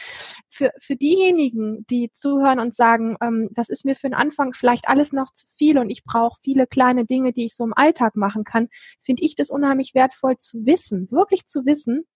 Für, 0.48 0.72
für 0.78 0.96
diejenigen, 0.96 1.84
die 1.90 2.10
zuhören 2.12 2.60
und 2.60 2.74
sagen, 2.74 3.18
ähm, 3.20 3.50
das 3.52 3.68
ist 3.68 3.84
mir 3.84 3.94
für 3.94 4.08
den 4.08 4.14
Anfang 4.14 4.54
vielleicht 4.54 4.88
alles 4.88 5.12
noch 5.12 5.30
zu 5.34 5.46
viel 5.54 5.78
und 5.78 5.90
ich 5.90 6.02
brauche 6.02 6.40
viele 6.42 6.66
kleine 6.66 7.04
Dinge, 7.04 7.34
die 7.34 7.44
ich 7.44 7.54
so 7.54 7.64
im 7.64 7.74
Alltag 7.76 8.16
machen 8.16 8.44
kann, 8.44 8.68
finde 9.02 9.22
ich 9.22 9.36
das 9.36 9.50
unheimlich 9.50 9.94
wertvoll 9.94 10.38
zu 10.38 10.64
wissen, 10.64 11.10
wirklich 11.10 11.46
zu 11.46 11.66
wissen, 11.66 12.06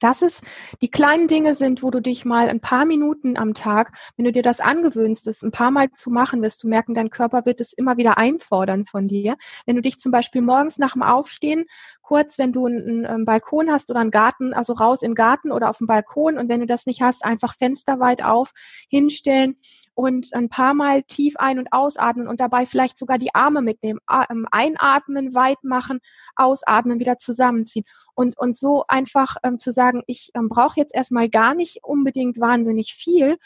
dass 0.00 0.22
es 0.22 0.42
die 0.82 0.90
kleinen 0.90 1.28
Dinge 1.28 1.54
sind, 1.54 1.82
wo 1.82 1.90
du 1.90 2.00
dich 2.00 2.24
mal 2.24 2.48
ein 2.48 2.60
paar 2.60 2.84
Minuten 2.84 3.36
am 3.36 3.54
Tag, 3.54 3.92
wenn 4.16 4.24
du 4.24 4.32
dir 4.32 4.42
das 4.42 4.60
angewöhnst, 4.60 5.26
es 5.28 5.42
ein 5.42 5.50
paar 5.50 5.70
Mal 5.70 5.90
zu 5.92 6.10
machen, 6.10 6.42
wirst 6.42 6.62
du 6.62 6.68
merken, 6.68 6.94
dein 6.94 7.10
Körper 7.10 7.46
wird 7.46 7.60
es 7.60 7.72
immer 7.72 7.96
wieder 7.96 8.18
einfordern 8.18 8.84
von 8.84 9.08
dir. 9.08 9.36
Wenn 9.64 9.76
du 9.76 9.82
dich 9.82 9.98
zum 9.98 10.12
Beispiel 10.12 10.42
morgens 10.42 10.78
nach 10.78 10.92
dem 10.92 11.02
Aufstehen 11.02 11.66
kurz, 12.02 12.38
wenn 12.38 12.52
du 12.52 12.66
einen, 12.66 13.04
einen 13.04 13.24
Balkon 13.24 13.70
hast 13.70 13.90
oder 13.90 14.00
einen 14.00 14.10
Garten, 14.10 14.54
also 14.54 14.74
raus 14.74 15.02
in 15.02 15.10
den 15.10 15.16
Garten 15.16 15.50
oder 15.50 15.68
auf 15.68 15.78
dem 15.78 15.86
Balkon 15.88 16.38
und 16.38 16.48
wenn 16.48 16.60
du 16.60 16.66
das 16.66 16.86
nicht 16.86 17.02
hast, 17.02 17.24
einfach 17.24 17.54
fensterweit 17.54 18.22
auf, 18.22 18.52
hinstellen 18.88 19.56
und 19.96 20.34
ein 20.34 20.50
paar 20.50 20.74
Mal 20.74 21.02
tief 21.04 21.36
ein- 21.38 21.58
und 21.58 21.72
ausatmen 21.72 22.28
und 22.28 22.38
dabei 22.38 22.66
vielleicht 22.66 22.98
sogar 22.98 23.16
die 23.16 23.34
Arme 23.34 23.62
mitnehmen. 23.62 23.98
Ähm, 24.30 24.46
einatmen, 24.50 25.34
weit 25.34 25.64
machen, 25.64 26.00
ausatmen, 26.36 27.00
wieder 27.00 27.16
zusammenziehen. 27.16 27.86
Und, 28.14 28.38
und 28.38 28.54
so 28.54 28.84
einfach 28.88 29.36
ähm, 29.42 29.58
zu 29.58 29.72
sagen, 29.72 30.02
ich 30.06 30.30
ähm, 30.34 30.50
brauche 30.50 30.78
jetzt 30.78 30.94
erstmal 30.94 31.30
gar 31.30 31.54
nicht 31.54 31.82
unbedingt 31.82 32.38
wahnsinnig 32.38 32.92
viel, 32.92 33.38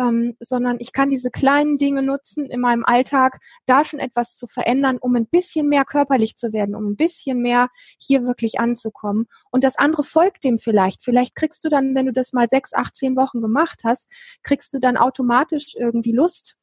ähm, 0.00 0.36
sondern 0.40 0.78
ich 0.80 0.92
kann 0.92 1.10
diese 1.10 1.30
kleinen 1.30 1.76
Dinge 1.76 2.02
nutzen 2.02 2.46
in 2.46 2.60
meinem 2.60 2.84
Alltag, 2.84 3.38
da 3.66 3.84
schon 3.84 4.00
etwas 4.00 4.36
zu 4.36 4.46
verändern, 4.46 4.96
um 4.98 5.14
ein 5.14 5.26
bisschen 5.26 5.68
mehr 5.68 5.84
körperlich 5.84 6.36
zu 6.36 6.52
werden, 6.52 6.74
um 6.74 6.86
ein 6.86 6.96
bisschen 6.96 7.42
mehr 7.42 7.68
hier 7.98 8.24
wirklich 8.24 8.58
anzukommen. 8.58 9.26
Und 9.50 9.62
das 9.62 9.76
andere 9.76 10.02
folgt 10.02 10.44
dem 10.44 10.58
vielleicht. 10.58 11.02
Vielleicht 11.02 11.34
kriegst 11.34 11.64
du 11.64 11.68
dann, 11.68 11.94
wenn 11.94 12.06
du 12.06 12.12
das 12.12 12.32
mal 12.32 12.48
sechs, 12.48 12.72
acht, 12.72 12.96
zehn 12.96 13.16
Wochen 13.16 13.42
gemacht 13.42 13.80
hast, 13.84 14.10
kriegst 14.42 14.72
du 14.72 14.78
dann 14.78 14.96
automatisch 14.96 15.74
irgendwie 15.76 16.12
Lust, 16.12 16.56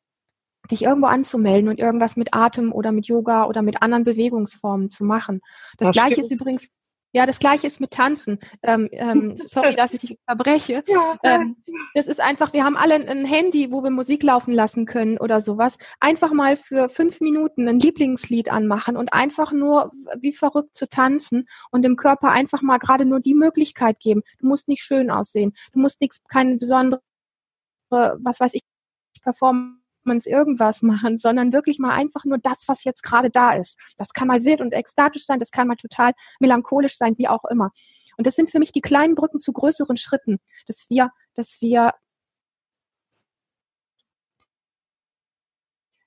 dich 0.71 0.83
irgendwo 0.83 1.07
anzumelden 1.07 1.69
und 1.69 1.79
irgendwas 1.79 2.15
mit 2.15 2.33
Atem 2.33 2.73
oder 2.73 2.91
mit 2.91 3.07
Yoga 3.07 3.45
oder 3.45 3.61
mit 3.61 3.81
anderen 3.81 4.03
Bewegungsformen 4.03 4.89
zu 4.89 5.05
machen. 5.05 5.41
Das, 5.77 5.89
das 5.89 5.95
gleiche 5.95 6.13
stimmt. 6.13 6.25
ist 6.25 6.31
übrigens 6.31 6.71
ja, 7.13 7.25
das 7.25 7.39
gleiche 7.39 7.67
ist 7.67 7.79
mit 7.79 7.91
Tanzen. 7.91 8.39
Ähm, 8.61 8.89
ähm, 8.91 9.37
sorry, 9.47 9.73
dass 9.75 9.93
ich 9.93 10.01
dich 10.01 10.19
verbreche. 10.25 10.83
Ja, 10.87 11.17
ähm, 11.23 11.57
das 11.93 12.07
ist 12.07 12.19
einfach, 12.19 12.53
wir 12.53 12.63
haben 12.63 12.77
alle 12.77 12.95
ein 12.95 13.25
Handy, 13.25 13.71
wo 13.71 13.83
wir 13.83 13.89
Musik 13.89 14.23
laufen 14.23 14.53
lassen 14.53 14.85
können 14.85 15.17
oder 15.17 15.41
sowas. 15.41 15.77
Einfach 15.99 16.33
mal 16.33 16.57
für 16.57 16.89
fünf 16.89 17.21
Minuten 17.21 17.67
ein 17.67 17.79
Lieblingslied 17.79 18.51
anmachen 18.51 18.97
und 18.97 19.13
einfach 19.13 19.51
nur 19.51 19.91
wie 20.19 20.33
verrückt 20.33 20.75
zu 20.75 20.87
tanzen 20.87 21.47
und 21.71 21.83
dem 21.83 21.95
Körper 21.95 22.29
einfach 22.29 22.61
mal 22.61 22.77
gerade 22.77 23.05
nur 23.05 23.19
die 23.19 23.35
Möglichkeit 23.35 23.99
geben. 23.99 24.21
Du 24.39 24.47
musst 24.47 24.67
nicht 24.67 24.83
schön 24.83 25.09
aussehen. 25.09 25.53
Du 25.73 25.79
musst 25.79 26.01
nichts, 26.01 26.21
keine 26.27 26.57
besondere, 26.57 27.01
was 27.89 28.39
weiß 28.39 28.53
ich, 28.55 28.63
Performance 30.07 30.29
irgendwas 30.29 30.81
machen, 30.81 31.17
sondern 31.17 31.51
wirklich 31.51 31.79
mal 31.79 31.91
einfach 31.91 32.23
nur 32.23 32.37
das, 32.37 32.63
was 32.67 32.83
jetzt 32.83 33.03
gerade 33.03 33.29
da 33.29 33.53
ist. 33.53 33.77
Das 33.97 34.13
kann 34.13 34.27
mal 34.27 34.43
wild 34.45 34.61
und 34.61 34.73
ekstatisch 34.73 35.25
sein, 35.25 35.39
das 35.39 35.51
kann 35.51 35.67
mal 35.67 35.75
total 35.75 36.13
melancholisch 36.39 36.97
sein, 36.97 37.17
wie 37.17 37.27
auch 37.27 37.45
immer. 37.45 37.71
Und 38.17 38.25
das 38.25 38.35
sind 38.35 38.49
für 38.49 38.59
mich 38.59 38.71
die 38.71 38.81
kleinen 38.81 39.15
Brücken 39.15 39.39
zu 39.39 39.51
größeren 39.53 39.97
Schritten, 39.97 40.39
dass 40.65 40.89
wir, 40.89 41.11
dass 41.35 41.61
wir 41.61 41.93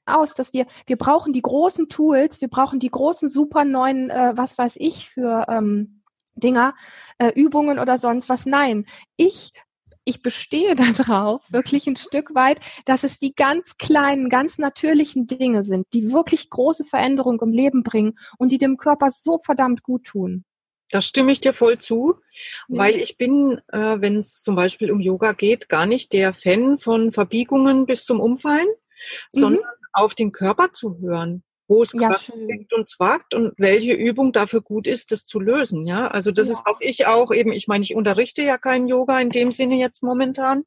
aus, 0.06 0.34
dass 0.34 0.52
wir, 0.52 0.66
wir 0.86 0.96
brauchen 0.96 1.32
die 1.32 1.42
großen 1.42 1.88
Tools, 1.88 2.40
wir 2.40 2.48
brauchen 2.48 2.80
die 2.80 2.90
großen, 2.90 3.28
super 3.28 3.64
neuen, 3.64 4.10
äh, 4.10 4.32
was 4.34 4.58
weiß 4.58 4.76
ich, 4.78 5.08
für 5.08 5.46
ähm, 5.48 6.02
Dinger, 6.34 6.74
äh, 7.18 7.32
Übungen 7.34 7.78
oder 7.78 7.96
sonst 7.96 8.28
was. 8.28 8.44
Nein, 8.44 8.86
ich 9.16 9.52
ich 10.10 10.22
bestehe 10.22 10.74
darauf, 10.74 11.50
wirklich 11.50 11.86
ein 11.86 11.96
Stück 11.96 12.34
weit, 12.34 12.60
dass 12.84 13.04
es 13.04 13.18
die 13.18 13.34
ganz 13.34 13.78
kleinen, 13.78 14.28
ganz 14.28 14.58
natürlichen 14.58 15.26
Dinge 15.26 15.62
sind, 15.62 15.86
die 15.92 16.12
wirklich 16.12 16.50
große 16.50 16.84
Veränderung 16.84 17.40
im 17.40 17.52
Leben 17.52 17.82
bringen 17.82 18.18
und 18.38 18.50
die 18.52 18.58
dem 18.58 18.76
Körper 18.76 19.10
so 19.10 19.38
verdammt 19.38 19.82
gut 19.82 20.04
tun. 20.04 20.44
Da 20.90 21.00
stimme 21.00 21.30
ich 21.30 21.40
dir 21.40 21.52
voll 21.52 21.78
zu, 21.78 22.16
ja. 22.68 22.78
weil 22.78 22.96
ich 22.96 23.16
bin, 23.16 23.60
äh, 23.68 24.00
wenn 24.00 24.18
es 24.18 24.42
zum 24.42 24.56
Beispiel 24.56 24.90
um 24.90 25.00
Yoga 25.00 25.32
geht, 25.32 25.68
gar 25.68 25.86
nicht 25.86 26.12
der 26.12 26.34
Fan 26.34 26.78
von 26.78 27.12
Verbiegungen 27.12 27.86
bis 27.86 28.04
zum 28.04 28.18
Umfallen, 28.18 28.66
mhm. 28.66 29.40
sondern 29.40 29.64
auf 29.92 30.16
den 30.16 30.32
Körper 30.32 30.72
zu 30.72 30.98
hören 30.98 31.44
wo 31.70 31.84
es 31.84 31.92
ja, 31.92 32.16
zwickt 32.16 32.72
und 32.72 32.88
zwackt 32.88 33.32
und 33.32 33.52
welche 33.56 33.92
Übung 33.92 34.32
dafür 34.32 34.60
gut 34.60 34.88
ist, 34.88 35.12
das 35.12 35.24
zu 35.24 35.38
lösen. 35.38 35.86
Ja, 35.86 36.08
also 36.08 36.32
das 36.32 36.48
ja. 36.48 36.54
ist, 36.54 36.62
was 36.66 36.80
ich 36.80 37.06
auch 37.06 37.30
eben, 37.30 37.52
ich 37.52 37.68
meine, 37.68 37.84
ich 37.84 37.94
unterrichte 37.94 38.42
ja 38.42 38.58
keinen 38.58 38.88
Yoga 38.88 39.20
in 39.20 39.30
dem 39.30 39.52
Sinne 39.52 39.76
jetzt 39.76 40.02
momentan, 40.02 40.64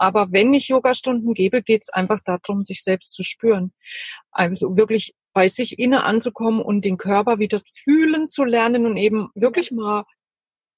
aber 0.00 0.32
wenn 0.32 0.52
ich 0.52 0.66
Yogastunden 0.66 1.34
gebe, 1.34 1.62
geht 1.62 1.82
es 1.82 1.90
einfach 1.90 2.18
darum, 2.24 2.64
sich 2.64 2.82
selbst 2.82 3.14
zu 3.14 3.22
spüren. 3.22 3.72
Also 4.32 4.76
wirklich 4.76 5.14
bei 5.34 5.46
sich 5.46 5.78
inne 5.78 6.02
anzukommen 6.02 6.60
und 6.60 6.84
den 6.84 6.96
Körper 6.96 7.38
wieder 7.38 7.62
fühlen 7.72 8.28
zu 8.28 8.42
lernen 8.42 8.86
und 8.86 8.96
eben 8.96 9.28
wirklich 9.36 9.70
mal 9.70 10.04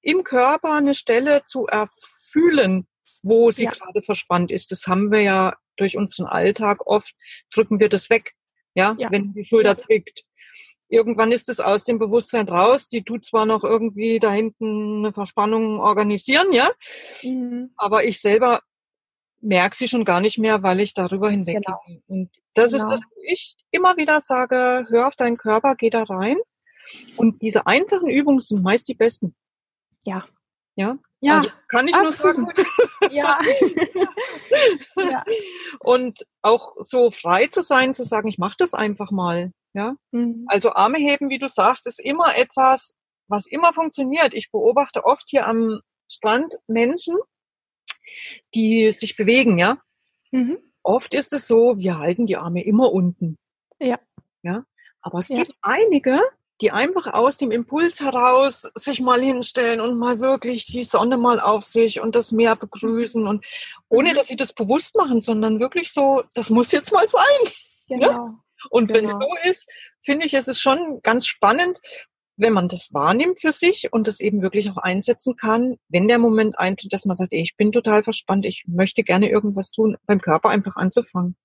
im 0.03 0.23
Körper 0.23 0.75
eine 0.75 0.93
Stelle 0.93 1.41
zu 1.47 1.65
erfühlen, 1.65 2.87
wo 3.23 3.51
sie 3.51 3.63
ja. 3.63 3.71
gerade 3.71 4.03
verspannt 4.03 4.51
ist. 4.51 4.71
Das 4.71 4.85
haben 4.85 5.11
wir 5.11 5.21
ja 5.21 5.55
durch 5.77 5.97
unseren 5.97 6.27
Alltag 6.27 6.85
oft, 6.85 7.15
drücken 7.51 7.79
wir 7.79 7.89
das 7.89 8.11
weg 8.11 8.36
ja, 8.77 8.95
ja. 8.97 9.11
wenn 9.11 9.33
die 9.33 9.43
Schulter 9.43 9.71
ja. 9.71 9.77
zwickt. 9.77 10.23
Irgendwann 10.89 11.33
ist 11.33 11.49
es 11.49 11.59
aus 11.59 11.83
dem 11.83 11.99
Bewusstsein 11.99 12.47
raus. 12.47 12.87
Die 12.87 13.03
tut 13.03 13.25
zwar 13.25 13.45
noch 13.45 13.63
irgendwie 13.65 14.19
da 14.19 14.31
hinten 14.31 14.99
eine 14.99 15.11
Verspannung 15.11 15.79
organisieren, 15.79 16.53
ja, 16.53 16.69
mhm. 17.23 17.71
aber 17.75 18.05
ich 18.05 18.21
selber 18.21 18.61
merke 19.41 19.75
sie 19.75 19.87
schon 19.87 20.05
gar 20.05 20.21
nicht 20.21 20.37
mehr, 20.37 20.63
weil 20.63 20.79
ich 20.79 20.93
darüber 20.93 21.29
hinweg 21.29 21.61
genau. 21.63 21.79
Und 22.07 22.29
das 22.53 22.71
genau. 22.71 22.83
ist 22.83 22.91
das, 22.91 23.01
wo 23.01 23.21
ich 23.23 23.55
immer 23.71 23.97
wieder 23.97 24.19
sage, 24.19 24.85
hör 24.89 25.07
auf 25.07 25.15
deinen 25.15 25.37
Körper, 25.37 25.75
geh 25.75 25.89
da 25.89 26.03
rein. 26.03 26.37
Und 27.17 27.41
diese 27.41 27.67
einfachen 27.67 28.09
Übungen 28.09 28.39
sind 28.39 28.63
meist 28.63 28.87
die 28.87 28.95
besten. 28.95 29.35
Ja. 30.05 30.25
Ja. 30.75 30.97
Ja. 31.19 31.39
Also 31.39 31.49
kann 31.67 31.87
ich 31.87 31.95
absolut. 31.95 32.37
nur 32.37 32.53
sagen. 32.55 33.13
Ja. 33.13 33.39
ja. 34.95 35.23
Und 35.79 36.25
auch 36.41 36.75
so 36.79 37.11
frei 37.11 37.47
zu 37.47 37.61
sein, 37.61 37.93
zu 37.93 38.03
sagen, 38.03 38.27
ich 38.27 38.37
mache 38.37 38.55
das 38.57 38.73
einfach 38.73 39.11
mal. 39.11 39.51
Ja. 39.73 39.95
Mhm. 40.11 40.45
Also 40.47 40.73
Arme 40.73 40.97
heben, 40.97 41.29
wie 41.29 41.39
du 41.39 41.47
sagst, 41.47 41.87
ist 41.87 41.99
immer 41.99 42.35
etwas, 42.35 42.95
was 43.27 43.47
immer 43.47 43.73
funktioniert. 43.73 44.33
Ich 44.33 44.51
beobachte 44.51 45.05
oft 45.05 45.25
hier 45.29 45.47
am 45.47 45.81
Strand 46.09 46.55
Menschen, 46.67 47.17
die 48.53 48.91
sich 48.93 49.15
bewegen, 49.15 49.57
ja. 49.57 49.79
Mhm. 50.31 50.59
Oft 50.83 51.13
ist 51.13 51.33
es 51.33 51.47
so, 51.47 51.77
wir 51.77 51.97
halten 51.97 52.25
die 52.25 52.37
Arme 52.37 52.63
immer 52.63 52.91
unten. 52.91 53.37
Ja. 53.79 53.99
Ja. 54.41 54.63
Aber 55.01 55.19
es 55.19 55.29
ja. 55.29 55.37
gibt 55.37 55.53
einige, 55.61 56.21
die 56.61 56.71
einfach 56.71 57.13
aus 57.13 57.37
dem 57.37 57.51
Impuls 57.51 57.99
heraus 57.99 58.69
sich 58.75 58.99
mal 58.99 59.21
hinstellen 59.21 59.79
und 59.79 59.97
mal 59.97 60.19
wirklich 60.19 60.65
die 60.65 60.83
Sonne 60.83 61.17
mal 61.17 61.39
auf 61.39 61.63
sich 61.63 62.01
und 62.01 62.15
das 62.15 62.31
Meer 62.31 62.55
begrüßen 62.55 63.27
und 63.27 63.45
ohne, 63.89 64.11
mhm. 64.11 64.15
dass 64.15 64.27
sie 64.27 64.35
das 64.35 64.53
bewusst 64.53 64.95
machen, 64.95 65.21
sondern 65.21 65.59
wirklich 65.59 65.91
so, 65.91 66.23
das 66.33 66.49
muss 66.49 66.71
jetzt 66.71 66.91
mal 66.91 67.07
sein. 67.07 67.23
Ne? 67.89 67.99
Genau. 67.99 68.11
Ja? 68.11 68.43
Und 68.69 68.87
genau. 68.87 68.97
wenn 68.97 69.05
es 69.05 69.11
so 69.11 69.49
ist, 69.49 69.69
finde 70.01 70.25
ich, 70.25 70.33
es 70.33 70.47
ist 70.47 70.59
schon 70.59 70.99
ganz 71.03 71.27
spannend, 71.27 71.79
wenn 72.37 72.53
man 72.53 72.67
das 72.67 72.93
wahrnimmt 72.93 73.39
für 73.39 73.51
sich 73.51 73.91
und 73.91 74.07
das 74.07 74.19
eben 74.19 74.41
wirklich 74.41 74.69
auch 74.69 74.77
einsetzen 74.77 75.35
kann, 75.35 75.77
wenn 75.89 76.07
der 76.07 76.19
Moment 76.19 76.57
eintritt, 76.59 76.93
dass 76.93 77.05
man 77.05 77.15
sagt, 77.15 77.33
ey, 77.33 77.41
ich 77.41 77.57
bin 77.57 77.71
total 77.71 78.03
verspannt, 78.03 78.45
ich 78.45 78.65
möchte 78.67 79.03
gerne 79.03 79.29
irgendwas 79.29 79.71
tun, 79.71 79.97
beim 80.05 80.21
Körper 80.21 80.49
einfach 80.49 80.75
anzufangen. 80.75 81.35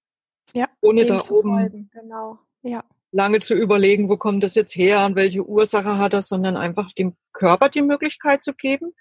Ja. 0.52 0.68
Ohne 0.80 1.06
da 1.06 1.22
oben 1.30 1.90
genau. 1.92 2.38
ja. 2.62 2.84
Lange 3.12 3.40
zu 3.40 3.54
überlegen, 3.54 4.08
wo 4.08 4.16
kommt 4.16 4.42
das 4.42 4.54
jetzt 4.54 4.74
her 4.74 5.04
und 5.04 5.14
welche 5.14 5.46
Ursache 5.46 5.98
hat 5.98 6.14
das, 6.14 6.28
sondern 6.28 6.56
einfach 6.56 6.92
dem 6.92 7.14
Körper 7.32 7.68
die 7.68 7.82
Möglichkeit 7.82 8.42
zu 8.42 8.54
geben, 8.54 8.94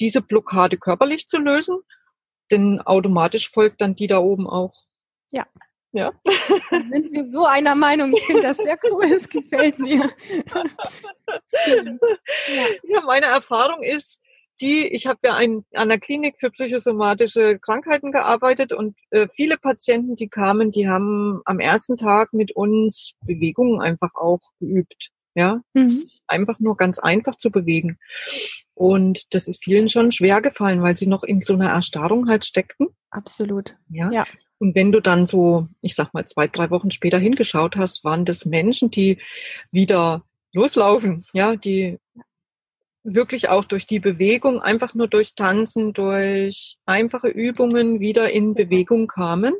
diese 0.00 0.20
Blockade 0.20 0.76
körperlich 0.76 1.28
zu 1.28 1.38
lösen, 1.38 1.78
denn 2.50 2.80
automatisch 2.80 3.48
folgt 3.48 3.80
dann 3.80 3.94
die 3.94 4.08
da 4.08 4.18
oben 4.18 4.48
auch. 4.48 4.74
Ja, 5.30 5.46
ja. 5.92 6.12
sind 6.70 7.12
wir 7.12 7.30
so 7.30 7.44
einer 7.44 7.74
Meinung. 7.74 8.12
Ich 8.14 8.24
finde 8.24 8.42
das 8.42 8.56
sehr 8.56 8.78
cool. 8.90 9.04
Es 9.12 9.28
gefällt 9.28 9.78
mir. 9.78 10.10
ja. 10.54 10.64
ja, 12.82 13.00
meine 13.02 13.26
Erfahrung 13.26 13.82
ist, 13.82 14.20
die, 14.60 14.86
ich 14.86 15.06
habe 15.06 15.18
ja 15.24 15.34
ein, 15.34 15.64
an 15.74 15.88
der 15.88 15.98
Klinik 15.98 16.36
für 16.38 16.50
psychosomatische 16.50 17.58
Krankheiten 17.58 18.12
gearbeitet 18.12 18.72
und 18.72 18.96
äh, 19.10 19.28
viele 19.34 19.56
Patienten, 19.56 20.14
die 20.14 20.28
kamen, 20.28 20.70
die 20.70 20.88
haben 20.88 21.40
am 21.44 21.60
ersten 21.60 21.96
Tag 21.96 22.32
mit 22.32 22.54
uns 22.54 23.14
Bewegungen 23.24 23.80
einfach 23.80 24.14
auch 24.14 24.40
geübt. 24.60 25.10
Ja, 25.34 25.62
mhm. 25.72 26.04
einfach 26.26 26.58
nur 26.60 26.76
ganz 26.76 26.98
einfach 26.98 27.36
zu 27.36 27.50
bewegen. 27.50 27.96
Und 28.74 29.32
das 29.32 29.48
ist 29.48 29.64
vielen 29.64 29.88
schon 29.88 30.12
schwer 30.12 30.42
gefallen, 30.42 30.82
weil 30.82 30.94
sie 30.94 31.06
noch 31.06 31.22
in 31.22 31.40
so 31.40 31.54
einer 31.54 31.70
Erstarrung 31.70 32.28
halt 32.28 32.44
steckten. 32.44 32.88
Absolut. 33.08 33.76
Ja. 33.88 34.10
ja. 34.10 34.26
Und 34.58 34.76
wenn 34.76 34.92
du 34.92 35.00
dann 35.00 35.24
so, 35.24 35.68
ich 35.80 35.94
sag 35.94 36.12
mal, 36.12 36.26
zwei, 36.26 36.48
drei 36.48 36.70
Wochen 36.70 36.90
später 36.90 37.18
hingeschaut 37.18 37.76
hast, 37.76 38.04
waren 38.04 38.26
das 38.26 38.44
Menschen, 38.44 38.90
die 38.90 39.18
wieder 39.70 40.22
loslaufen, 40.52 41.24
ja, 41.32 41.56
die 41.56 41.98
wirklich 43.04 43.48
auch 43.48 43.64
durch 43.64 43.86
die 43.86 44.00
Bewegung, 44.00 44.60
einfach 44.60 44.94
nur 44.94 45.08
durch 45.08 45.34
Tanzen, 45.34 45.92
durch 45.92 46.76
einfache 46.86 47.28
Übungen 47.28 48.00
wieder 48.00 48.30
in 48.30 48.54
Bewegung 48.54 49.06
kamen. 49.06 49.54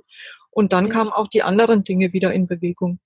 Und 0.51 0.73
dann 0.73 0.87
ja. 0.87 0.93
kamen 0.93 1.11
auch 1.11 1.29
die 1.29 1.43
anderen 1.43 1.85
Dinge 1.85 2.13
wieder 2.13 2.33
in 2.33 2.47
Bewegung. 2.47 3.01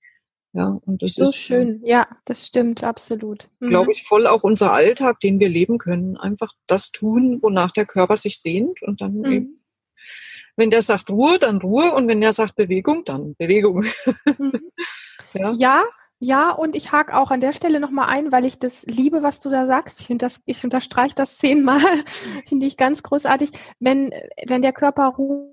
Ja, 0.53 0.79
und 0.85 1.03
das 1.03 1.13
so 1.13 1.25
ist 1.25 1.37
schön. 1.37 1.81
Ja, 1.85 2.07
das 2.25 2.47
stimmt, 2.47 2.83
absolut. 2.83 3.49
Mhm. 3.59 3.69
Glaube 3.69 3.91
ich, 3.91 4.03
voll 4.03 4.27
auch 4.27 4.43
unser 4.43 4.73
Alltag, 4.73 5.19
den 5.19 5.39
wir 5.39 5.49
leben 5.49 5.77
können. 5.77 6.17
Einfach 6.17 6.51
das 6.67 6.91
tun, 6.91 7.39
wonach 7.41 7.71
der 7.71 7.85
Körper 7.85 8.17
sich 8.17 8.39
sehnt 8.39 8.81
und 8.81 9.01
dann 9.01 9.13
mhm. 9.13 9.31
eben 9.31 9.63
wenn 10.57 10.71
der 10.71 10.81
sagt 10.81 11.09
Ruhe, 11.09 11.37
dann 11.39 11.59
Ruhe 11.59 11.93
und 11.93 12.07
wenn 12.07 12.19
der 12.19 12.33
sagt 12.33 12.55
Bewegung, 12.55 13.05
dann 13.05 13.35
Bewegung. 13.35 13.85
Mhm. 14.39 14.51
ja. 15.33 15.53
ja. 15.53 15.85
Ja, 16.19 16.51
und 16.51 16.75
ich 16.75 16.91
hake 16.91 17.15
auch 17.15 17.29
an 17.29 17.41
der 17.41 17.53
Stelle 17.53 17.79
nochmal 17.79 18.09
ein, 18.09 18.31
weil 18.31 18.45
ich 18.45 18.57
das 18.57 18.83
liebe, 18.87 19.21
was 19.21 19.39
du 19.39 19.49
da 19.51 19.67
sagst. 19.67 20.01
Ich, 20.01 20.09
ich 20.45 20.63
unterstreiche 20.63 21.13
das 21.13 21.37
zehnmal, 21.37 21.79
finde 22.47 22.65
ich 22.65 22.75
ganz 22.75 23.03
großartig. 23.03 23.51
Wenn, 23.79 24.11
wenn 24.47 24.63
der 24.63 24.73
Körper 24.73 25.09
Ruhe 25.09 25.51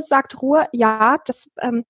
sagt, 0.00 0.40
Ruhe, 0.40 0.68
ja, 0.72 1.18
das, 1.26 1.50
ähm, 1.60 1.84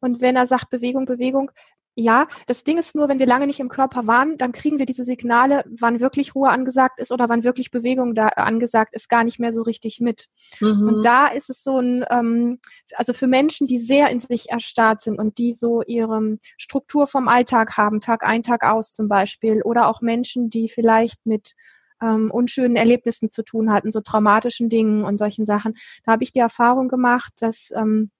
und 0.00 0.20
wenn 0.20 0.36
er 0.36 0.46
sagt 0.46 0.70
Bewegung, 0.70 1.06
Bewegung, 1.06 1.50
ja, 1.98 2.28
das 2.46 2.62
Ding 2.62 2.78
ist 2.78 2.94
nur, 2.94 3.08
wenn 3.08 3.18
wir 3.18 3.26
lange 3.26 3.48
nicht 3.48 3.58
im 3.58 3.68
Körper 3.68 4.06
waren, 4.06 4.38
dann 4.38 4.52
kriegen 4.52 4.78
wir 4.78 4.86
diese 4.86 5.02
Signale, 5.02 5.64
wann 5.68 5.98
wirklich 5.98 6.34
Ruhe 6.36 6.48
angesagt 6.48 7.00
ist 7.00 7.10
oder 7.10 7.28
wann 7.28 7.42
wirklich 7.42 7.72
Bewegung 7.72 8.14
da 8.14 8.28
angesagt 8.28 8.94
ist, 8.94 9.08
gar 9.08 9.24
nicht 9.24 9.40
mehr 9.40 9.50
so 9.50 9.62
richtig 9.62 9.98
mit. 10.00 10.28
Mhm. 10.60 10.88
Und 10.88 11.04
da 11.04 11.26
ist 11.26 11.50
es 11.50 11.64
so 11.64 11.78
ein, 11.78 12.04
ähm, 12.08 12.60
also 12.94 13.12
für 13.12 13.26
Menschen, 13.26 13.66
die 13.66 13.78
sehr 13.78 14.10
in 14.10 14.20
sich 14.20 14.48
erstarrt 14.50 15.00
sind 15.00 15.18
und 15.18 15.38
die 15.38 15.52
so 15.52 15.82
ihre 15.82 16.38
Struktur 16.56 17.08
vom 17.08 17.26
Alltag 17.26 17.76
haben, 17.76 18.00
Tag 18.00 18.22
ein, 18.22 18.44
Tag 18.44 18.62
aus 18.62 18.92
zum 18.92 19.08
Beispiel, 19.08 19.62
oder 19.62 19.88
auch 19.88 20.00
Menschen, 20.00 20.50
die 20.50 20.68
vielleicht 20.68 21.26
mit 21.26 21.54
ähm, 22.00 22.30
unschönen 22.30 22.76
Erlebnissen 22.76 23.28
zu 23.28 23.42
tun 23.42 23.72
hatten, 23.72 23.90
so 23.90 24.00
traumatischen 24.00 24.68
Dingen 24.68 25.04
und 25.04 25.16
solchen 25.18 25.44
Sachen. 25.44 25.74
Da 26.04 26.12
habe 26.12 26.22
ich 26.22 26.32
die 26.32 26.38
Erfahrung 26.38 26.88
gemacht, 26.88 27.32
dass 27.40 27.72
ähm, 27.74 28.12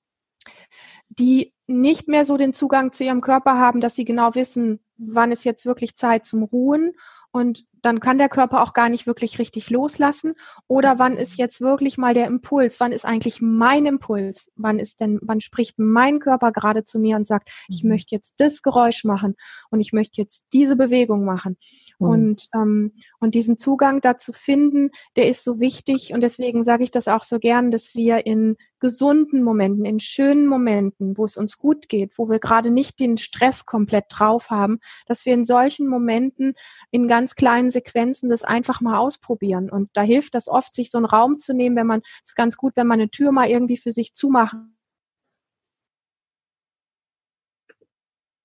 die 1.08 1.52
nicht 1.66 2.08
mehr 2.08 2.24
so 2.24 2.37
den 2.37 2.52
Zugang 2.52 2.92
zu 2.92 3.04
ihrem 3.04 3.20
Körper 3.20 3.58
haben, 3.58 3.80
dass 3.80 3.94
sie 3.94 4.04
genau 4.04 4.34
wissen, 4.34 4.80
wann 4.96 5.32
ist 5.32 5.44
jetzt 5.44 5.66
wirklich 5.66 5.96
Zeit 5.96 6.24
zum 6.24 6.42
Ruhen 6.42 6.92
und 7.30 7.66
dann 7.83 8.01
kann 8.01 8.19
der 8.19 8.29
Körper 8.29 8.62
auch 8.62 8.73
gar 8.73 8.88
nicht 8.88 9.07
wirklich 9.07 9.38
richtig 9.38 9.71
loslassen. 9.71 10.35
Oder 10.67 10.99
wann 10.99 11.17
ist 11.17 11.37
jetzt 11.37 11.61
wirklich 11.61 11.99
mal 11.99 12.14
der 12.14 12.27
Impuls? 12.27 12.81
Wann 12.81 12.93
ist 12.93 13.05
eigentlich 13.05 13.41
mein 13.41 13.87
Impuls? 13.87 14.51
Wann 14.57 14.79
ist 14.79 15.01
denn, 15.01 15.19
wann 15.23 15.41
spricht 15.41 15.79
mein 15.79 16.19
Körper 16.19 16.53
gerade 16.53 16.85
zu 16.85 16.99
mir 16.99 17.17
und 17.17 17.27
sagt, 17.27 17.51
ich 17.69 17.85
mhm. 17.85 17.91
möchte 17.91 18.14
jetzt 18.14 18.35
das 18.38 18.62
Geräusch 18.62 19.05
machen 19.05 19.37
und 19.71 19.81
ich 19.81 19.93
möchte 19.93 20.21
jetzt 20.21 20.47
diese 20.53 20.77
Bewegung 20.77 21.25
machen? 21.25 21.57
Mhm. 21.99 22.09
Und, 22.09 22.49
ähm, 22.55 22.93
und 23.21 23.35
diesen 23.35 23.59
Zugang 23.59 24.01
dazu 24.01 24.33
finden, 24.33 24.91
der 25.17 25.29
ist 25.29 25.45
so 25.45 25.61
wichtig. 25.61 26.12
Und 26.12 26.23
deswegen 26.23 26.64
sage 26.64 26.85
ich 26.85 26.91
das 26.91 27.09
auch 27.09 27.23
so 27.23 27.38
gern, 27.38 27.71
dass 27.71 27.95
wir 27.95 28.27
in 28.27 28.57
gesunden 28.81 29.43
Momenten, 29.43 29.85
in 29.85 29.99
schönen 29.99 30.47
Momenten, 30.47 31.17
wo 31.17 31.25
es 31.25 31.37
uns 31.37 31.59
gut 31.59 31.88
geht, 31.88 32.17
wo 32.17 32.29
wir 32.29 32.38
gerade 32.38 32.71
nicht 32.71 33.01
den 33.01 33.19
Stress 33.19 33.67
komplett 33.67 34.05
drauf 34.09 34.51
haben, 34.51 34.79
dass 35.07 35.27
wir 35.27 35.35
in 35.35 35.45
solchen 35.45 35.88
Momenten 35.88 36.55
in 36.91 37.09
ganz 37.09 37.35
kleinen 37.35 37.67
Sequenzen 37.70 38.31
das 38.31 38.42
einfach 38.42 38.81
mal 38.81 38.98
ausprobieren. 38.98 39.70
Und 39.70 39.90
da 39.94 40.02
hilft 40.02 40.35
das 40.35 40.48
oft, 40.48 40.74
sich 40.74 40.90
so 40.90 40.98
einen 40.98 41.04
Raum 41.04 41.38
zu 41.38 41.54
nehmen, 41.54 41.76
wenn 41.76 41.87
man, 41.87 42.00
es 42.22 42.31
ist 42.31 42.37
ganz 42.37 42.57
gut, 42.57 42.72
wenn 42.76 42.87
man 42.87 43.00
eine 43.00 43.11
Tür 43.11 43.33
mal 43.33 43.48
irgendwie 43.48 43.76
für 43.76 43.92
sich 43.92 44.14
zumachen 44.14 44.78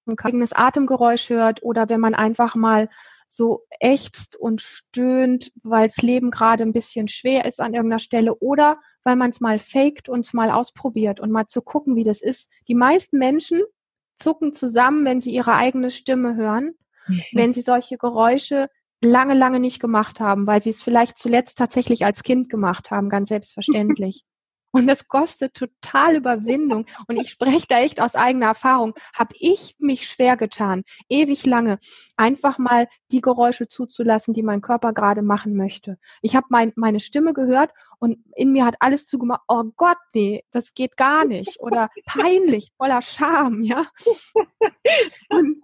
ein 0.06 0.20
eigenes 0.20 0.54
Atemgeräusch 0.54 1.30
hört 1.30 1.64
oder 1.64 1.90
wenn 1.90 2.00
man 2.00 2.16
einfach 2.16 2.56
mal 2.56 2.90
so 3.30 3.66
ächzt 3.80 4.36
und 4.36 4.62
stöhnt, 4.62 5.52
weil 5.64 5.88
das 5.88 5.98
Leben 5.98 6.30
gerade 6.30 6.64
ein 6.64 6.74
bisschen 6.74 7.08
schwer 7.08 7.46
ist 7.46 7.60
an 7.60 7.74
irgendeiner 7.74 8.00
Stelle 8.00 8.36
oder 8.36 8.80
weil 9.04 9.16
man 9.16 9.32
es 9.32 9.42
mal 9.42 9.60
faked 9.60 10.08
und 10.08 10.26
es 10.26 10.34
mal 10.34 10.52
ausprobiert 10.52 11.20
und 11.20 11.32
mal 11.32 11.48
zu 11.48 11.62
gucken, 11.62 11.96
wie 11.96 12.04
das 12.04 12.22
ist. 12.22 12.50
Die 12.68 12.76
meisten 12.76 13.18
Menschen 13.18 13.62
zucken 14.18 14.54
zusammen, 14.54 15.04
wenn 15.06 15.20
sie 15.20 15.32
ihre 15.32 15.56
eigene 15.56 15.90
Stimme 15.90 16.36
hören, 16.36 16.76
mhm. 17.08 17.22
wenn 17.34 17.54
sie 17.54 17.62
solche 17.62 17.98
Geräusche 17.98 18.70
lange, 19.04 19.34
lange 19.34 19.60
nicht 19.60 19.80
gemacht 19.80 20.20
haben, 20.20 20.48
weil 20.48 20.62
sie 20.62 20.70
es 20.70 20.82
vielleicht 20.82 21.18
zuletzt 21.18 21.58
tatsächlich 21.58 22.06
als 22.06 22.24
Kind 22.24 22.50
gemacht 22.50 22.92
haben, 22.92 23.10
ganz 23.10 23.30
selbstverständlich. 23.30 24.24
Und 24.74 24.88
das 24.88 25.08
kostet 25.08 25.54
total 25.54 26.16
Überwindung. 26.16 26.88
Und 27.08 27.18
ich 27.18 27.30
spreche 27.30 27.68
da 27.70 27.80
echt 27.80 28.02
aus 28.02 28.16
eigener 28.16 28.48
Erfahrung. 28.48 28.96
Habe 29.16 29.36
ich 29.40 29.76
mich 29.78 30.08
schwer 30.08 30.36
getan, 30.36 30.84
ewig 31.08 31.46
lange, 31.46 31.80
einfach 32.18 32.58
mal 32.58 32.88
die 33.12 33.22
Geräusche 33.22 33.68
zuzulassen, 33.68 34.34
die 34.34 34.42
mein 34.42 34.62
Körper 34.62 34.92
gerade 34.92 35.22
machen 35.22 35.56
möchte. 35.56 36.00
Ich 36.24 36.36
habe 36.36 36.48
mein, 36.50 36.74
meine 36.76 37.00
Stimme 37.00 37.34
gehört 37.34 37.70
und 38.00 38.18
in 38.36 38.52
mir 38.52 38.66
hat 38.66 38.76
alles 38.80 39.06
zugemacht, 39.06 39.42
oh 39.48 39.64
Gott, 39.78 39.98
nee, 40.16 40.44
das 40.50 40.74
geht 40.74 40.98
gar 40.98 41.24
nicht. 41.24 41.60
Oder 41.62 41.90
peinlich, 42.08 42.72
voller 42.76 43.04
Scham, 43.04 43.62
ja. 43.62 43.86
Und, 45.30 45.60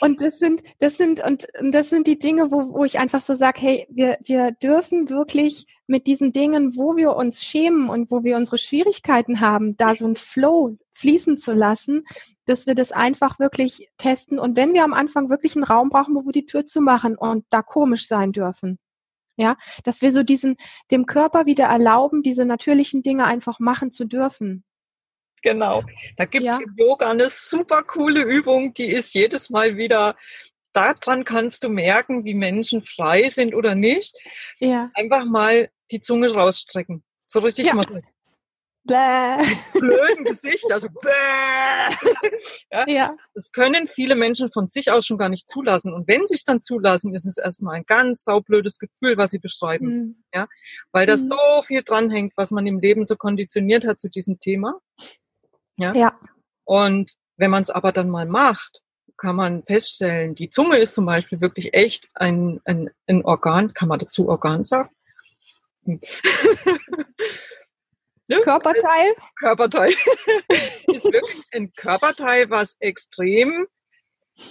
und 0.00 0.20
das 0.20 0.40
sind, 0.40 0.62
das 0.80 0.96
sind, 0.96 1.24
und, 1.24 1.46
und 1.60 1.72
das 1.72 1.90
sind 1.90 2.08
die 2.08 2.18
Dinge, 2.18 2.50
wo, 2.50 2.74
wo 2.74 2.84
ich 2.84 2.98
einfach 2.98 3.20
so 3.20 3.34
sage, 3.34 3.60
hey, 3.60 3.86
wir, 3.88 4.18
wir 4.24 4.50
dürfen 4.50 5.08
wirklich 5.08 5.66
mit 5.88 6.06
diesen 6.06 6.32
Dingen, 6.32 6.76
wo 6.76 6.96
wir 6.96 7.16
uns 7.16 7.42
schämen 7.42 7.88
und 7.88 8.10
wo 8.10 8.22
wir 8.22 8.36
unsere 8.36 8.58
Schwierigkeiten 8.58 9.40
haben, 9.40 9.76
da 9.76 9.94
so 9.94 10.06
ein 10.06 10.16
Flow 10.16 10.76
fließen 10.92 11.38
zu 11.38 11.52
lassen, 11.52 12.04
dass 12.44 12.66
wir 12.66 12.74
das 12.74 12.92
einfach 12.92 13.38
wirklich 13.38 13.88
testen. 13.98 14.38
Und 14.38 14.56
wenn 14.56 14.74
wir 14.74 14.84
am 14.84 14.92
Anfang 14.92 15.30
wirklich 15.30 15.56
einen 15.56 15.64
Raum 15.64 15.88
brauchen, 15.88 16.14
wo 16.14 16.24
wir 16.24 16.32
die 16.32 16.46
Tür 16.46 16.66
zu 16.66 16.80
machen 16.80 17.16
und 17.16 17.44
da 17.50 17.62
komisch 17.62 18.06
sein 18.06 18.32
dürfen, 18.32 18.78
ja, 19.36 19.56
dass 19.84 20.02
wir 20.02 20.12
so 20.12 20.22
diesen, 20.22 20.56
dem 20.90 21.06
Körper 21.06 21.46
wieder 21.46 21.66
erlauben, 21.66 22.22
diese 22.22 22.44
natürlichen 22.44 23.02
Dinge 23.02 23.24
einfach 23.24 23.58
machen 23.58 23.90
zu 23.90 24.04
dürfen. 24.04 24.64
Genau. 25.42 25.84
Da 26.16 26.24
gibt's 26.24 26.58
ja. 26.58 26.64
im 26.64 26.74
Yoga 26.76 27.10
eine 27.10 27.28
super 27.30 27.82
coole 27.82 28.22
Übung, 28.22 28.74
die 28.74 28.88
ist 28.88 29.14
jedes 29.14 29.50
Mal 29.50 29.76
wieder, 29.76 30.16
daran 30.78 31.24
kannst 31.24 31.64
du 31.64 31.68
merken, 31.68 32.24
wie 32.24 32.34
Menschen 32.34 32.82
frei 32.82 33.28
sind 33.28 33.54
oder 33.54 33.74
nicht. 33.74 34.14
Ja. 34.58 34.90
Einfach 34.94 35.24
mal 35.24 35.70
die 35.90 36.00
Zunge 36.00 36.32
rausstrecken. 36.32 37.02
So 37.26 37.40
richtig 37.40 37.66
ja. 37.66 37.74
mal 37.74 37.84
Bläh. 38.84 39.36
blöden 39.74 40.24
Gesicht, 40.24 40.64
also 40.72 40.88
bläh. 41.02 42.30
ja, 42.72 42.88
ja. 42.88 43.16
Das 43.34 43.52
können 43.52 43.86
viele 43.86 44.14
Menschen 44.14 44.50
von 44.50 44.66
sich 44.66 44.90
aus 44.90 45.04
schon 45.04 45.18
gar 45.18 45.28
nicht 45.28 45.48
zulassen. 45.50 45.92
Und 45.92 46.08
wenn 46.08 46.26
sie 46.26 46.36
es 46.36 46.44
dann 46.44 46.62
zulassen, 46.62 47.14
ist 47.14 47.26
es 47.26 47.36
erstmal 47.36 47.76
ein 47.76 47.84
ganz 47.86 48.24
saublödes 48.24 48.78
Gefühl, 48.78 49.18
was 49.18 49.30
sie 49.30 49.40
beschreiben. 49.40 49.86
Mhm. 49.86 50.24
Ja, 50.32 50.46
weil 50.90 51.06
da 51.06 51.14
mhm. 51.14 51.18
so 51.18 51.62
viel 51.66 51.82
dranhängt, 51.82 52.32
was 52.36 52.50
man 52.50 52.66
im 52.66 52.80
Leben 52.80 53.04
so 53.04 53.16
konditioniert 53.16 53.84
hat 53.84 54.00
zu 54.00 54.08
diesem 54.08 54.40
Thema. 54.40 54.78
Ja. 55.76 55.92
ja. 55.94 56.18
Und 56.64 57.12
wenn 57.36 57.50
man 57.50 57.62
es 57.62 57.70
aber 57.70 57.92
dann 57.92 58.08
mal 58.08 58.26
macht, 58.26 58.82
kann 59.18 59.36
man 59.36 59.62
feststellen, 59.64 60.34
die 60.34 60.48
Zunge 60.48 60.78
ist 60.78 60.94
zum 60.94 61.04
Beispiel 61.04 61.40
wirklich 61.40 61.74
echt 61.74 62.08
ein, 62.14 62.60
ein, 62.64 62.90
ein 63.06 63.24
Organ, 63.24 63.74
kann 63.74 63.88
man 63.88 63.98
dazu 63.98 64.28
Organ 64.28 64.64
sagen? 64.64 64.90
ne? 65.84 65.98
Körperteil? 68.42 69.14
Körperteil. 69.38 69.90
ist 70.86 71.04
wirklich 71.04 71.42
ein 71.52 71.72
Körperteil, 71.72 72.48
was 72.48 72.76
extrem 72.78 73.66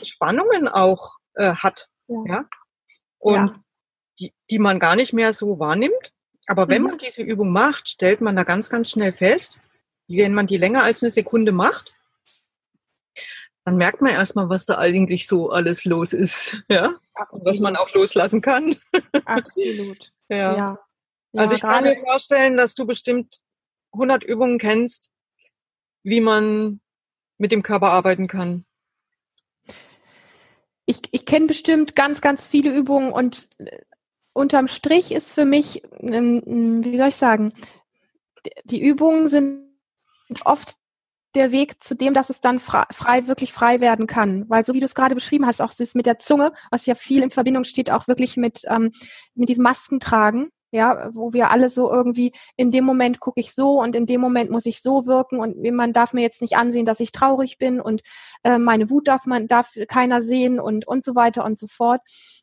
Spannungen 0.03 0.67
auch 0.67 1.15
äh, 1.35 1.53
hat. 1.55 1.87
Ja. 2.07 2.23
ja? 2.27 2.45
Und 3.19 3.35
ja. 3.35 3.53
Die, 4.19 4.33
die 4.49 4.57
man 4.57 4.79
gar 4.79 4.95
nicht 4.95 5.13
mehr 5.13 5.31
so 5.31 5.59
wahrnimmt. 5.59 6.11
Aber 6.47 6.67
wenn 6.69 6.81
mhm. 6.81 6.87
man 6.89 6.97
diese 6.97 7.21
Übung 7.21 7.51
macht, 7.51 7.87
stellt 7.87 8.19
man 8.19 8.35
da 8.35 8.43
ganz, 8.43 8.69
ganz 8.69 8.89
schnell 8.89 9.13
fest, 9.13 9.59
wenn 10.07 10.33
man 10.33 10.47
die 10.47 10.57
länger 10.57 10.83
als 10.83 11.03
eine 11.03 11.11
Sekunde 11.11 11.51
macht, 11.51 11.93
dann 13.67 13.75
merkt 13.75 14.01
man 14.01 14.13
erstmal, 14.13 14.47
was 14.47 14.65
da 14.65 14.77
eigentlich 14.77 15.27
so 15.27 15.49
alles 15.49 15.83
los 15.83 16.13
ist. 16.13 16.63
Ja? 16.69 16.93
Absolut. 17.15 17.45
Was 17.47 17.59
man 17.59 17.75
auch 17.75 17.93
loslassen 17.93 18.39
kann. 18.39 18.77
Absolut. 19.25 20.13
ja. 20.29 20.55
ja. 20.55 20.79
Also 21.33 21.55
ich 21.55 21.61
kann 21.61 21.83
mir 21.83 21.99
vorstellen, 21.99 22.55
dass 22.55 22.75
du 22.75 22.87
bestimmt 22.87 23.41
100 23.91 24.23
Übungen 24.23 24.57
kennst, 24.57 25.11
wie 26.03 26.21
man 26.21 26.79
mit 27.37 27.51
dem 27.51 27.61
Körper 27.61 27.89
arbeiten 27.89 28.27
kann. 28.27 28.63
Ich, 30.85 31.01
ich 31.11 31.25
kenne 31.25 31.47
bestimmt 31.47 31.93
ganz, 31.93 32.21
ganz 32.21 32.47
viele 32.47 32.73
Übungen 32.73 33.11
und 33.11 33.49
äh, 33.57 33.81
unterm 34.31 34.69
Strich 34.69 35.11
ist 35.11 35.33
für 35.33 35.43
mich, 35.43 35.83
ähm, 35.99 36.85
wie 36.85 36.97
soll 36.97 37.09
ich 37.09 37.17
sagen, 37.17 37.51
die 38.63 38.81
Übungen 38.81 39.27
sind 39.27 39.67
oft 40.45 40.77
der 41.37 41.51
Weg 41.51 41.81
zu 41.81 41.95
dem, 41.95 42.13
dass 42.13 42.29
es 42.29 42.41
dann 42.41 42.59
frei, 42.59 42.85
frei, 42.91 43.27
wirklich 43.27 43.53
frei 43.53 43.79
werden 43.79 44.07
kann. 44.07 44.49
Weil 44.49 44.65
so 44.65 44.73
wie 44.73 44.79
du 44.79 44.85
es 44.85 44.95
gerade 44.95 45.15
beschrieben 45.15 45.45
hast, 45.45 45.61
auch 45.61 45.73
das 45.73 45.95
mit 45.95 46.05
der 46.05 46.19
Zunge, 46.19 46.51
was 46.71 46.85
ja 46.85 46.95
viel 46.95 47.23
in 47.23 47.31
Verbindung 47.31 47.63
steht, 47.63 47.91
auch 47.91 48.07
wirklich 48.07 48.37
mit, 48.37 48.61
ähm, 48.67 48.91
mit 49.35 49.49
diesem 49.49 49.63
Maskentragen, 49.63 50.49
ja, 50.71 51.09
wo 51.13 51.31
wir 51.31 51.49
alle 51.49 51.69
so 51.69 51.91
irgendwie 51.91 52.33
in 52.57 52.71
dem 52.71 52.83
Moment 52.83 53.19
gucke 53.21 53.39
ich 53.39 53.53
so 53.53 53.81
und 53.81 53.95
in 53.95 54.05
dem 54.05 54.19
Moment 54.19 54.51
muss 54.51 54.65
ich 54.65 54.81
so 54.81 55.05
wirken 55.05 55.39
und 55.39 55.63
man 55.71 55.93
darf 55.93 56.11
mir 56.11 56.21
jetzt 56.21 56.41
nicht 56.41 56.57
ansehen, 56.57 56.85
dass 56.85 56.99
ich 56.99 57.13
traurig 57.13 57.57
bin 57.57 57.79
und 57.79 58.01
äh, 58.43 58.57
meine 58.57 58.89
Wut 58.89 59.07
darf 59.07 59.25
man 59.25 59.47
darf 59.47 59.71
keiner 59.87 60.21
sehen 60.21 60.59
und 60.59 60.85
und 60.85 61.05
so 61.05 61.15
weiter 61.15 61.45
und 61.45 61.57
so 61.57 61.67
fort 61.67 62.01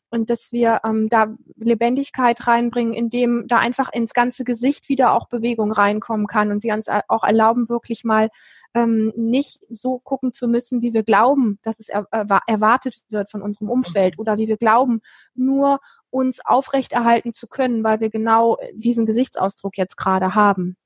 und 0.09 0.29
dass 0.29 0.51
wir 0.51 0.81
ähm, 0.83 1.07
da 1.09 1.35
Lebendigkeit 1.57 2.47
reinbringen, 2.47 2.93
indem 2.93 3.47
da 3.47 3.59
einfach 3.59 3.91
ins 3.93 4.13
ganze 4.13 4.43
Gesicht 4.43 4.89
wieder 4.89 5.13
auch 5.13 5.27
Bewegung 5.27 5.71
reinkommen 5.71 6.25
kann 6.25 6.51
und 6.51 6.63
wir 6.63 6.73
uns 6.73 6.87
auch 6.87 7.23
erlauben, 7.23 7.69
wirklich 7.69 8.03
mal 8.03 8.29
ähm, 8.75 9.13
nicht 9.15 9.59
so 9.69 9.99
gucken 9.99 10.33
zu 10.33 10.47
müssen, 10.47 10.81
wie 10.81 10.93
wir 10.93 11.03
glauben, 11.03 11.57
dass 11.63 11.79
es 11.79 11.89
er, 11.89 12.05
erwartet 12.11 12.97
wird 13.09 13.31
von 13.31 13.41
unserem 13.41 13.69
Umfeld 13.69 14.19
oder 14.19 14.37
wie 14.37 14.47
wir 14.47 14.57
glauben, 14.57 15.01
nur 15.33 15.79
uns 16.11 16.45
aufrechterhalten 16.45 17.33
zu 17.33 17.47
können, 17.47 17.83
weil 17.83 18.01
wir 18.01 18.09
genau 18.09 18.57
diesen 18.73 19.05
Gesichtsausdruck 19.05 19.77
jetzt 19.77 19.97
gerade 19.97 20.35
haben. 20.35 20.77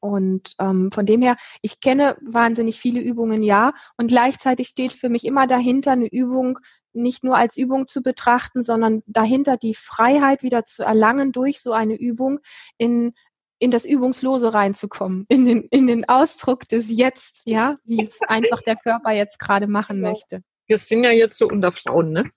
Und 0.00 0.54
ähm, 0.58 0.90
von 0.92 1.06
dem 1.06 1.22
her, 1.22 1.36
ich 1.62 1.80
kenne 1.80 2.16
wahnsinnig 2.20 2.78
viele 2.78 3.00
Übungen, 3.00 3.42
ja. 3.42 3.72
Und 3.96 4.08
gleichzeitig 4.08 4.68
steht 4.68 4.92
für 4.92 5.08
mich 5.08 5.24
immer 5.24 5.46
dahinter 5.46 5.92
eine 5.92 6.08
Übung, 6.08 6.58
nicht 6.92 7.24
nur 7.24 7.36
als 7.36 7.56
Übung 7.56 7.86
zu 7.86 8.02
betrachten, 8.02 8.62
sondern 8.62 9.02
dahinter 9.06 9.56
die 9.56 9.74
Freiheit 9.74 10.42
wieder 10.42 10.64
zu 10.64 10.82
erlangen 10.84 11.32
durch 11.32 11.60
so 11.60 11.72
eine 11.72 11.94
Übung 11.94 12.40
in 12.76 13.14
in 13.58 13.70
das 13.70 13.84
Übungslose 13.84 14.52
reinzukommen, 14.52 15.26
in 15.28 15.44
den, 15.44 15.62
in 15.70 15.86
den 15.86 16.08
Ausdruck 16.08 16.68
des 16.68 16.86
Jetzt, 16.88 17.42
ja, 17.44 17.74
wie 17.84 18.02
es 18.04 18.18
einfach 18.26 18.62
der 18.62 18.76
Körper 18.76 19.12
jetzt 19.12 19.38
gerade 19.38 19.66
machen 19.66 19.96
genau. 19.96 20.10
möchte. 20.10 20.42
Wir 20.66 20.78
sind 20.78 21.04
ja 21.04 21.10
jetzt 21.10 21.38
so 21.38 21.46
unter 21.46 21.72
Frauen, 21.72 22.10
ne? 22.10 22.30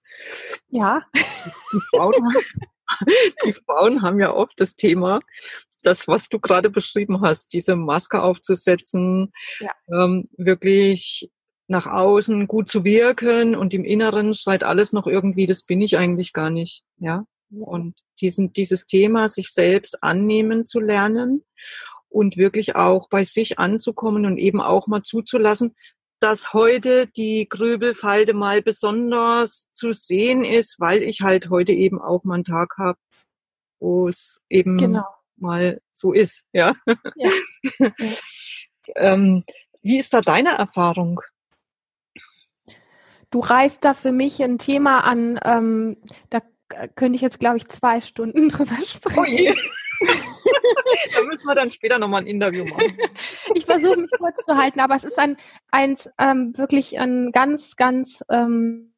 Ja. 0.70 1.02
Die 1.74 1.80
Frauen, 1.92 2.14
die 3.46 3.54
Frauen 3.54 4.02
haben 4.02 4.20
ja 4.20 4.34
oft 4.34 4.60
das 4.60 4.76
Thema, 4.76 5.20
das, 5.84 6.08
was 6.08 6.28
du 6.30 6.40
gerade 6.40 6.70
beschrieben 6.70 7.22
hast, 7.22 7.54
diese 7.54 7.76
Maske 7.76 8.22
aufzusetzen, 8.22 9.32
ja. 9.60 9.72
ähm, 9.92 10.30
wirklich 10.38 11.32
nach 11.68 11.86
außen 11.86 12.48
gut 12.48 12.70
zu 12.70 12.84
wirken 12.84 13.56
und 13.56 13.74
im 13.74 13.84
Inneren 13.86 14.34
schreit 14.34 14.64
alles 14.64 14.94
noch 14.94 15.08
irgendwie, 15.08 15.46
das 15.46 15.64
bin 15.64 15.82
ich 15.82 15.98
eigentlich 15.98 16.34
gar 16.34 16.50
nicht, 16.50 16.84
ja. 16.98 17.26
Und 17.50 17.96
diesen, 18.20 18.54
dieses 18.54 18.86
Thema 18.86 19.30
sich 19.30 19.54
selbst 19.54 20.04
annehmen 20.04 20.66
zu 20.66 20.80
lernen 20.80 21.44
und 22.10 22.38
wirklich 22.38 22.76
auch 22.76 23.10
bei 23.10 23.24
sich 23.24 23.60
anzukommen 23.60 24.26
und 24.26 24.38
eben 24.38 24.62
auch 24.62 24.88
mal 24.88 25.04
zuzulassen, 25.04 25.76
dass 26.20 26.54
heute 26.54 27.08
die 27.08 27.48
Grübelfalte 27.48 28.34
mal 28.34 28.62
besonders 28.62 29.68
zu 29.72 29.94
sehen 29.94 30.44
ist, 30.44 30.80
weil 30.80 31.04
ich 31.04 31.22
halt 31.22 31.50
heute 31.50 31.74
eben 31.74 32.02
auch 32.02 32.24
mal 32.24 32.36
einen 32.36 32.44
Tag 32.44 32.76
habe, 32.78 32.98
wo 33.80 34.08
es 34.08 34.42
eben 34.50 34.78
genau. 34.78 35.06
mal 35.36 35.80
so 35.94 36.14
ist, 36.14 36.46
ja. 36.54 36.74
ja. 37.16 37.32
ähm, 38.96 39.44
wie 39.82 40.00
ist 40.00 40.14
da 40.14 40.22
deine 40.22 40.58
Erfahrung? 40.58 41.22
Du 43.30 43.40
reißt 43.40 43.84
da 43.86 43.94
für 43.94 44.12
mich 44.12 44.42
ein 44.42 44.58
Thema 44.58 45.02
an, 45.02 45.40
ähm, 45.44 45.98
da 46.30 46.42
könnte 46.96 47.16
ich 47.16 47.22
jetzt, 47.22 47.40
glaube 47.40 47.58
ich, 47.58 47.68
zwei 47.68 48.02
Stunden 48.02 48.50
drüber 48.50 48.76
sprechen. 48.86 49.20
Oh 49.20 49.26
je. 49.26 49.56
da 51.14 51.24
müssen 51.24 51.48
wir 51.48 51.56
dann 51.56 51.72
später 51.72 51.98
nochmal 52.00 52.22
ein 52.22 52.28
Interview 52.28 52.66
machen. 52.66 52.98
Ich 53.56 53.66
versuche 53.66 53.98
mich 53.98 54.12
kurz 54.18 54.36
zu 54.46 54.58
halten, 54.58 54.82
aber 54.82 54.96
es 54.96 55.06
ist 55.06 55.18
ein, 55.18 55.38
ein 55.72 55.96
ähm, 56.20 56.56
wirklich 56.58 57.00
ein 57.00 57.32
ganz, 57.32 57.78
ganz 57.78 58.22
ähm, 58.30 58.94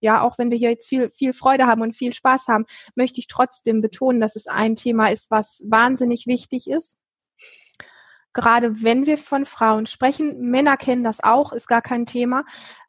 ja, 0.00 0.22
auch 0.22 0.38
wenn 0.38 0.52
wir 0.52 0.58
hier 0.58 0.70
jetzt 0.70 0.88
viel, 0.88 1.10
viel 1.10 1.32
Freude 1.32 1.66
haben 1.66 1.82
und 1.82 1.96
viel 1.96 2.12
Spaß 2.12 2.46
haben, 2.46 2.66
möchte 2.94 3.18
ich 3.18 3.26
trotzdem 3.26 3.80
betonen, 3.80 4.20
dass 4.20 4.36
es 4.36 4.46
ein 4.46 4.76
Thema 4.76 5.08
ist, 5.08 5.30
was 5.32 5.64
wahnsinnig 5.66 6.26
wichtig 6.28 6.70
ist. 6.70 7.00
Gerade 8.32 8.82
wenn 8.82 9.06
wir 9.06 9.18
von 9.18 9.44
Frauen 9.44 9.86
sprechen, 9.86 10.40
Männer 10.50 10.76
kennen 10.76 11.04
das 11.04 11.22
auch, 11.22 11.52
ist 11.52 11.66
gar 11.66 11.82
kein 11.82 12.06
Thema 12.06 12.44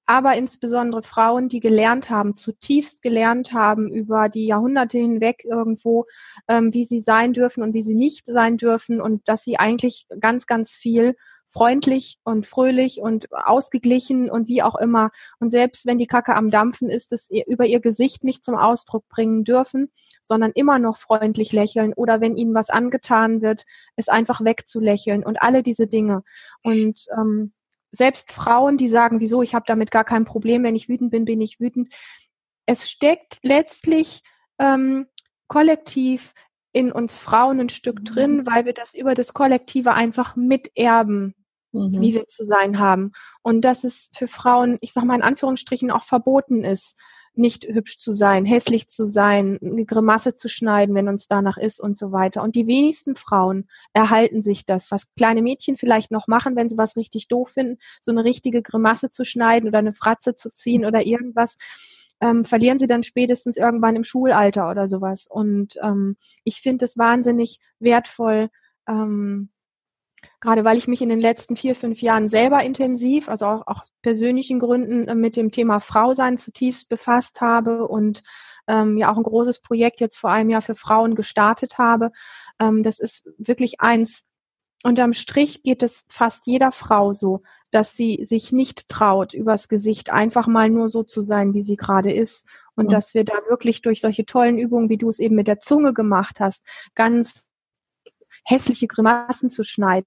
aber 0.06 0.36
insbesondere 0.36 1.02
Frauen, 1.04 1.50
die 1.50 1.60
gelernt 1.60 2.10
haben, 2.10 2.36
zutiefst 2.36 3.02
gelernt 3.02 3.54
haben 3.54 3.90
über 3.90 4.30
die 4.30 4.46
Jahrhunderte 4.46 4.98
hinweg 4.98 5.44
irgendwo, 5.44 6.06
ähm, 6.48 6.74
wie 6.74 6.86
sie 6.86 7.00
sein 7.00 7.34
dürfen 7.34 7.64
und 7.64 7.74
wie 7.74 7.82
sie 7.82 7.96
nicht 7.96 8.28
sein 8.28 8.58
dürfen 8.58 9.02
und 9.02 9.28
dass 9.28 9.44
sie 9.44 9.58
eigentlich 9.58 10.08
ganz, 10.20 10.46
ganz 10.46 10.74
viel 10.74 11.16
freundlich 11.56 12.20
und 12.26 12.46
fröhlich 12.46 13.00
und 13.00 13.32
ausgeglichen 13.32 14.30
und 14.30 14.50
wie 14.50 14.62
auch 14.62 14.76
immer. 14.76 15.12
Und 15.40 15.52
selbst 15.52 15.86
wenn 15.86 15.98
die 15.98 16.06
Kacke 16.06 16.36
am 16.36 16.52
Dampfen 16.52 16.90
ist, 16.90 17.14
es 17.14 17.30
über 17.48 17.66
ihr 17.66 17.80
Gesicht 17.80 18.26
nicht 18.26 18.44
zum 18.44 18.56
Ausdruck 18.56 19.08
bringen 19.08 19.46
dürfen, 19.46 19.90
sondern 20.22 20.52
immer 20.54 20.80
noch 20.80 20.98
freundlich 20.98 21.54
lächeln 21.54 21.94
oder 21.94 22.20
wenn 22.20 22.36
ihnen 22.36 22.54
was 22.54 22.70
angetan 22.70 23.42
wird, 23.42 23.64
es 23.96 24.10
einfach 24.10 24.44
wegzulächeln 24.44 25.24
und 25.24 25.42
alle 25.42 25.64
diese 25.64 25.88
Dinge. 25.88 26.24
Und 26.62 27.06
ähm, 27.18 27.54
selbst 27.96 28.32
Frauen, 28.32 28.78
die 28.78 28.88
sagen, 28.88 29.20
wieso, 29.20 29.42
ich 29.42 29.56
habe 29.56 29.66
damit 29.68 29.92
gar 29.92 30.04
kein 30.04 30.26
Problem, 30.26 30.64
wenn 30.64 30.76
ich 30.76 30.90
wütend 30.90 31.12
bin, 31.12 31.26
bin 31.26 31.42
ich 31.42 31.60
wütend. 31.60 31.94
Es 32.66 32.90
steckt 32.90 33.40
letztlich 33.42 34.22
ähm, 34.60 35.08
kollektiv 35.48 36.34
in 36.72 36.92
uns 36.92 37.16
Frauen 37.16 37.60
ein 37.60 37.70
Stück 37.70 38.00
mhm. 38.00 38.04
drin, 38.06 38.48
weil 38.48 38.66
wir 38.66 38.74
das 38.74 38.94
über 38.94 39.14
das 39.14 39.34
Kollektive 39.34 39.94
einfach 39.94 40.36
miterben, 40.36 41.34
mhm. 41.72 42.02
wie 42.02 42.14
wir 42.14 42.28
zu 42.28 42.44
sein 42.44 42.80
haben. 42.80 43.14
Und 43.42 43.62
dass 43.62 43.84
es 43.84 44.10
für 44.14 44.28
Frauen, 44.28 44.78
ich 44.82 44.92
sage 44.92 45.08
mal 45.08 45.16
in 45.16 45.22
Anführungsstrichen, 45.22 45.92
auch 45.92 46.04
verboten 46.04 46.64
ist, 46.64 47.00
nicht 47.38 47.66
hübsch 47.66 47.98
zu 47.98 48.12
sein, 48.12 48.46
hässlich 48.46 48.88
zu 48.88 49.06
sein, 49.06 49.60
eine 49.62 49.86
Grimasse 49.86 50.34
zu 50.34 50.48
schneiden, 50.48 50.96
wenn 50.96 51.08
uns 51.08 51.28
danach 51.28 51.58
ist 51.58 51.80
und 51.80 51.98
so 51.98 52.12
weiter. 52.12 52.44
Und 52.44 52.56
die 52.56 52.68
wenigsten 52.68 53.16
Frauen 53.16 53.68
erhalten 53.94 54.42
sich 54.42 54.66
das, 54.66 54.92
was 54.92 55.14
kleine 55.16 55.42
Mädchen 55.42 55.78
vielleicht 55.78 56.12
noch 56.12 56.28
machen, 56.28 56.56
wenn 56.56 56.70
sie 56.70 56.78
was 56.78 56.96
richtig 56.96 57.28
doof 57.28 57.50
finden, 57.50 57.78
so 58.02 58.12
eine 58.12 58.24
richtige 58.24 58.62
Grimasse 58.62 59.10
zu 59.10 59.26
schneiden 59.26 59.68
oder 59.70 59.80
eine 59.80 59.94
Fratze 59.94 60.36
zu 60.36 60.52
ziehen 60.52 60.86
oder 60.86 61.06
irgendwas. 61.06 61.58
Ähm, 62.22 62.46
verlieren 62.46 62.80
sie 62.80 62.88
dann 62.88 63.04
spätestens 63.04 63.58
irgendwann 63.58 63.96
im 63.96 64.04
Schulalter 64.04 64.70
oder 64.70 64.88
sowas. 64.88 65.28
Und 65.30 65.78
ähm, 65.82 66.18
ich 66.44 66.62
finde 66.62 66.86
es 66.86 66.98
wahnsinnig 66.98 67.60
wertvoll, 67.80 68.50
ähm, 68.88 69.50
gerade 70.42 70.64
weil 70.64 70.78
ich 70.78 70.88
mich 70.88 71.02
in 71.02 71.10
den 71.10 71.20
letzten 71.20 71.56
vier, 71.56 71.76
fünf 71.76 72.02
Jahren 72.02 72.28
selber 72.28 72.64
intensiv, 72.64 73.30
also 73.30 73.46
auch, 73.46 73.68
auch 73.68 73.84
persönlichen 74.02 74.60
Gründen 74.60 75.08
äh, 75.08 75.16
mit 75.16 75.36
dem 75.36 75.52
Thema 75.52 75.80
Frausein 75.80 76.38
zutiefst 76.38 76.90
befasst 76.90 77.42
habe 77.42 77.88
und 77.88 78.24
ähm, 78.68 78.98
ja 78.98 79.12
auch 79.12 79.18
ein 79.18 79.24
großes 79.24 79.62
Projekt 79.62 80.02
jetzt 80.02 80.18
vor 80.18 80.32
einem 80.32 80.50
Jahr 80.50 80.62
für 80.62 80.76
Frauen 80.76 81.16
gestartet 81.16 81.78
habe. 81.78 82.12
Ähm, 82.60 82.84
das 82.84 83.00
ist 83.00 83.30
wirklich 83.38 83.80
eins. 83.82 84.26
Unterm 84.84 85.14
Strich 85.14 85.64
geht 85.64 85.82
es 85.82 86.06
fast 86.10 86.46
jeder 86.46 86.72
Frau 86.72 87.12
so, 87.12 87.42
dass 87.72 87.96
sie 87.96 88.24
sich 88.24 88.52
nicht 88.52 88.88
traut, 88.88 89.34
übers 89.34 89.68
Gesicht 89.68 90.12
einfach 90.12 90.48
mal 90.48 90.70
nur 90.70 90.90
so 90.90 91.04
zu 91.04 91.22
sein, 91.22 91.54
wie 91.54 91.62
sie 91.62 91.76
gerade 91.76 92.14
ist. 92.14 92.48
Und 92.76 92.86
mhm. 92.86 92.90
dass 92.90 93.14
wir 93.14 93.24
da 93.24 93.34
wirklich 93.50 93.82
durch 93.82 94.02
solche 94.02 94.26
tollen 94.26 94.58
Übungen, 94.58 94.90
wie 94.90 94.98
du 94.98 95.10
es 95.10 95.20
eben 95.20 95.36
mit 95.36 95.48
der 95.48 95.60
Zunge 95.60 95.94
gemacht 95.94 96.40
hast, 96.40 96.66
ganz 96.94 97.50
hässliche 98.44 98.88
Grimassen 98.88 99.50
zu 99.50 99.64
schneiden 99.64 100.06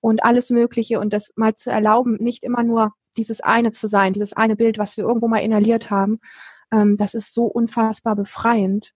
und 0.00 0.24
alles 0.24 0.50
Mögliche 0.50 1.00
und 1.00 1.12
das 1.12 1.32
mal 1.36 1.54
zu 1.54 1.70
erlauben, 1.70 2.16
nicht 2.16 2.44
immer 2.44 2.62
nur 2.62 2.92
dieses 3.16 3.40
eine 3.40 3.72
zu 3.72 3.88
sein, 3.88 4.12
dieses 4.12 4.32
eine 4.34 4.56
Bild, 4.56 4.78
was 4.78 4.96
wir 4.96 5.04
irgendwo 5.04 5.28
mal 5.28 5.38
inhaliert 5.38 5.90
haben, 5.90 6.20
ähm, 6.72 6.96
das 6.96 7.14
ist 7.14 7.32
so 7.32 7.44
unfassbar 7.44 8.16
befreiend 8.16 8.92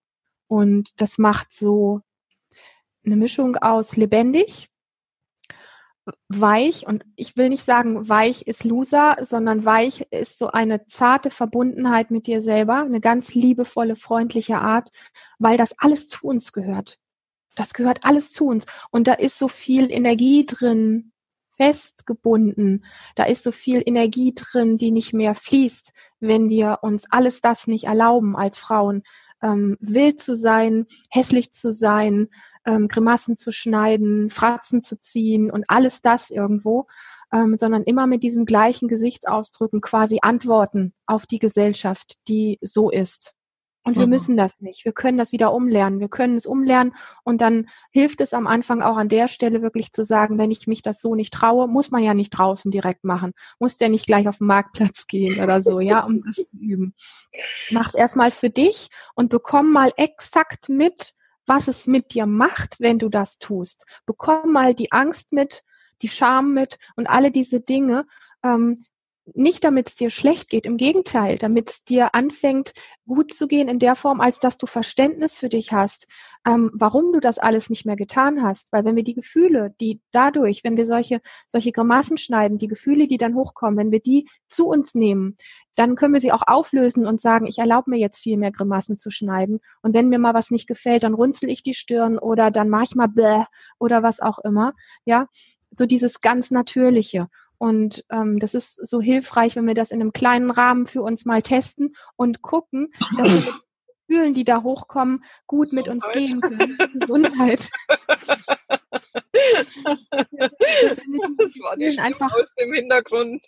und 0.48 0.90
das 1.00 1.18
macht 1.18 1.52
so 1.52 2.00
eine 3.04 3.16
Mischung 3.16 3.56
aus 3.56 3.96
lebendig, 3.96 4.70
weich 6.28 6.86
und 6.86 7.04
ich 7.16 7.36
will 7.36 7.48
nicht 7.48 7.64
sagen, 7.64 8.08
weich 8.08 8.42
ist 8.42 8.64
Loser, 8.64 9.16
sondern 9.22 9.64
weich 9.64 10.06
ist 10.10 10.38
so 10.38 10.48
eine 10.48 10.86
zarte 10.86 11.30
Verbundenheit 11.30 12.10
mit 12.10 12.26
dir 12.26 12.40
selber, 12.42 12.76
eine 12.76 13.00
ganz 13.00 13.34
liebevolle, 13.34 13.96
freundliche 13.96 14.58
Art, 14.58 14.90
weil 15.38 15.56
das 15.56 15.78
alles 15.78 16.08
zu 16.08 16.26
uns 16.26 16.52
gehört. 16.52 16.98
Das 17.56 17.74
gehört 17.74 18.04
alles 18.04 18.32
zu 18.32 18.46
uns 18.46 18.66
und 18.90 19.06
da 19.06 19.14
ist 19.14 19.38
so 19.38 19.48
viel 19.48 19.90
Energie 19.90 20.46
drin, 20.46 21.12
festgebunden. 21.60 22.86
Da 23.16 23.24
ist 23.24 23.42
so 23.42 23.52
viel 23.52 23.82
Energie 23.84 24.32
drin, 24.34 24.78
die 24.78 24.90
nicht 24.90 25.12
mehr 25.12 25.34
fließt, 25.34 25.92
wenn 26.18 26.48
wir 26.48 26.78
uns 26.80 27.04
alles 27.10 27.42
das 27.42 27.66
nicht 27.66 27.84
erlauben 27.84 28.34
als 28.34 28.56
Frauen, 28.56 29.02
ähm, 29.42 29.76
wild 29.80 30.20
zu 30.20 30.36
sein, 30.36 30.86
hässlich 31.10 31.52
zu 31.52 31.70
sein, 31.70 32.28
ähm, 32.64 32.88
Grimassen 32.88 33.36
zu 33.36 33.52
schneiden, 33.52 34.30
Fratzen 34.30 34.82
zu 34.82 34.98
ziehen 34.98 35.50
und 35.50 35.64
alles 35.68 36.00
das 36.00 36.30
irgendwo, 36.30 36.86
ähm, 37.30 37.58
sondern 37.58 37.84
immer 37.84 38.06
mit 38.06 38.22
diesen 38.22 38.46
gleichen 38.46 38.88
Gesichtsausdrücken 38.88 39.82
quasi 39.82 40.18
antworten 40.22 40.94
auf 41.04 41.26
die 41.26 41.38
Gesellschaft, 41.38 42.16
die 42.26 42.58
so 42.62 42.90
ist. 42.90 43.34
Und 43.82 43.96
wir 43.96 44.04
mhm. 44.04 44.10
müssen 44.10 44.36
das 44.36 44.60
nicht. 44.60 44.84
Wir 44.84 44.92
können 44.92 45.16
das 45.16 45.32
wieder 45.32 45.54
umlernen. 45.54 46.00
Wir 46.00 46.08
können 46.08 46.36
es 46.36 46.44
umlernen 46.44 46.94
und 47.24 47.40
dann 47.40 47.68
hilft 47.90 48.20
es 48.20 48.34
am 48.34 48.46
Anfang 48.46 48.82
auch 48.82 48.96
an 48.96 49.08
der 49.08 49.26
Stelle 49.26 49.62
wirklich 49.62 49.92
zu 49.92 50.04
sagen, 50.04 50.36
wenn 50.36 50.50
ich 50.50 50.66
mich 50.66 50.82
das 50.82 51.00
so 51.00 51.14
nicht 51.14 51.32
traue, 51.32 51.66
muss 51.66 51.90
man 51.90 52.02
ja 52.02 52.12
nicht 52.12 52.30
draußen 52.30 52.70
direkt 52.70 53.04
machen. 53.04 53.32
Muss 53.58 53.78
der 53.78 53.88
nicht 53.88 54.06
gleich 54.06 54.28
auf 54.28 54.38
den 54.38 54.48
Marktplatz 54.48 55.06
gehen 55.06 55.42
oder 55.42 55.62
so, 55.62 55.80
ja, 55.80 56.04
um 56.04 56.20
das 56.20 56.36
zu 56.36 56.56
üben. 56.58 56.94
Mach's 57.70 57.94
erstmal 57.94 58.30
für 58.30 58.50
dich 58.50 58.90
und 59.14 59.30
bekomm 59.30 59.72
mal 59.72 59.92
exakt 59.96 60.68
mit, 60.68 61.14
was 61.46 61.66
es 61.66 61.86
mit 61.86 62.12
dir 62.12 62.26
macht, 62.26 62.80
wenn 62.80 62.98
du 62.98 63.08
das 63.08 63.38
tust. 63.38 63.86
Bekomm 64.04 64.52
mal 64.52 64.74
die 64.74 64.92
Angst 64.92 65.32
mit, 65.32 65.64
die 66.02 66.08
Scham 66.08 66.52
mit 66.52 66.78
und 66.96 67.08
alle 67.08 67.30
diese 67.30 67.60
Dinge. 67.60 68.06
Ähm, 68.44 68.76
nicht 69.34 69.64
damit 69.64 69.88
es 69.88 69.96
dir 69.96 70.10
schlecht 70.10 70.48
geht, 70.48 70.66
im 70.66 70.76
Gegenteil, 70.76 71.38
damit 71.38 71.70
es 71.70 71.84
dir 71.84 72.14
anfängt, 72.14 72.72
gut 73.06 73.32
zu 73.32 73.46
gehen 73.46 73.68
in 73.68 73.78
der 73.78 73.94
Form, 73.94 74.20
als 74.20 74.40
dass 74.40 74.58
du 74.58 74.66
Verständnis 74.66 75.38
für 75.38 75.48
dich 75.48 75.72
hast, 75.72 76.06
ähm, 76.46 76.70
warum 76.72 77.12
du 77.12 77.20
das 77.20 77.38
alles 77.38 77.70
nicht 77.70 77.86
mehr 77.86 77.96
getan 77.96 78.42
hast. 78.42 78.72
Weil 78.72 78.84
wenn 78.84 78.96
wir 78.96 79.02
die 79.02 79.14
Gefühle, 79.14 79.74
die 79.80 80.00
dadurch, 80.12 80.64
wenn 80.64 80.76
wir 80.76 80.86
solche, 80.86 81.20
solche 81.48 81.72
Grimassen 81.72 82.18
schneiden, 82.18 82.58
die 82.58 82.68
Gefühle, 82.68 83.08
die 83.08 83.18
dann 83.18 83.34
hochkommen, 83.34 83.78
wenn 83.78 83.92
wir 83.92 84.00
die 84.00 84.28
zu 84.48 84.68
uns 84.68 84.94
nehmen, 84.94 85.36
dann 85.74 85.94
können 85.94 86.12
wir 86.12 86.20
sie 86.20 86.32
auch 86.32 86.42
auflösen 86.46 87.06
und 87.06 87.20
sagen, 87.20 87.46
ich 87.46 87.58
erlaube 87.58 87.90
mir 87.90 87.98
jetzt 87.98 88.20
viel 88.20 88.36
mehr 88.36 88.52
Grimassen 88.52 88.96
zu 88.96 89.10
schneiden. 89.10 89.60
Und 89.82 89.94
wenn 89.94 90.08
mir 90.08 90.18
mal 90.18 90.34
was 90.34 90.50
nicht 90.50 90.66
gefällt, 90.66 91.04
dann 91.04 91.14
runzel 91.14 91.48
ich 91.48 91.62
die 91.62 91.74
Stirn 91.74 92.18
oder 92.18 92.50
dann 92.50 92.68
mache 92.68 92.84
ich 92.84 92.94
mal 92.94 93.06
bläh 93.06 93.44
oder 93.78 94.02
was 94.02 94.20
auch 94.20 94.38
immer. 94.40 94.74
Ja, 95.04 95.26
so 95.70 95.86
dieses 95.86 96.20
ganz 96.20 96.50
Natürliche. 96.50 97.28
Und 97.60 98.06
ähm, 98.10 98.38
das 98.38 98.54
ist 98.54 98.74
so 98.88 99.02
hilfreich, 99.02 99.54
wenn 99.54 99.66
wir 99.66 99.74
das 99.74 99.90
in 99.90 100.00
einem 100.00 100.14
kleinen 100.14 100.50
Rahmen 100.50 100.86
für 100.86 101.02
uns 101.02 101.26
mal 101.26 101.42
testen 101.42 101.94
und 102.16 102.40
gucken, 102.40 102.90
dass 103.18 103.28
wir 103.28 103.34
mit 103.34 103.54
Gefühlen, 104.08 104.32
die 104.32 104.44
da 104.44 104.62
hochkommen, 104.62 105.22
gut 105.46 105.70
mit 105.74 105.86
uns 105.86 106.08
gehen 106.12 106.40
können. 106.40 106.78
Gesundheit. 106.94 107.68
das 111.36 111.60
war 111.60 111.76
die 111.76 111.90
Stimme 111.90 112.06
einfach 112.06 112.32
aus 112.34 112.54
dem 112.54 112.72
Hintergrund. 112.72 113.44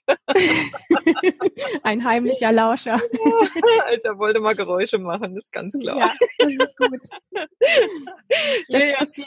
Ein 1.83 2.05
heimlicher 2.05 2.53
Lauscher. 2.53 3.01
Alter, 3.87 4.19
wollte 4.19 4.41
mal 4.41 4.55
Geräusche 4.55 4.99
machen, 4.99 5.39
ist 5.39 5.53
ganz 5.53 5.79
klar. 5.79 5.97
Ja, 5.99 6.15
das 6.39 6.49
ist 6.51 6.77
gut. 6.77 7.01
Das, 8.69 8.81
ja, 8.81 8.87
ja. 8.87 8.97
Dass 9.01 9.17
wir 9.17 9.27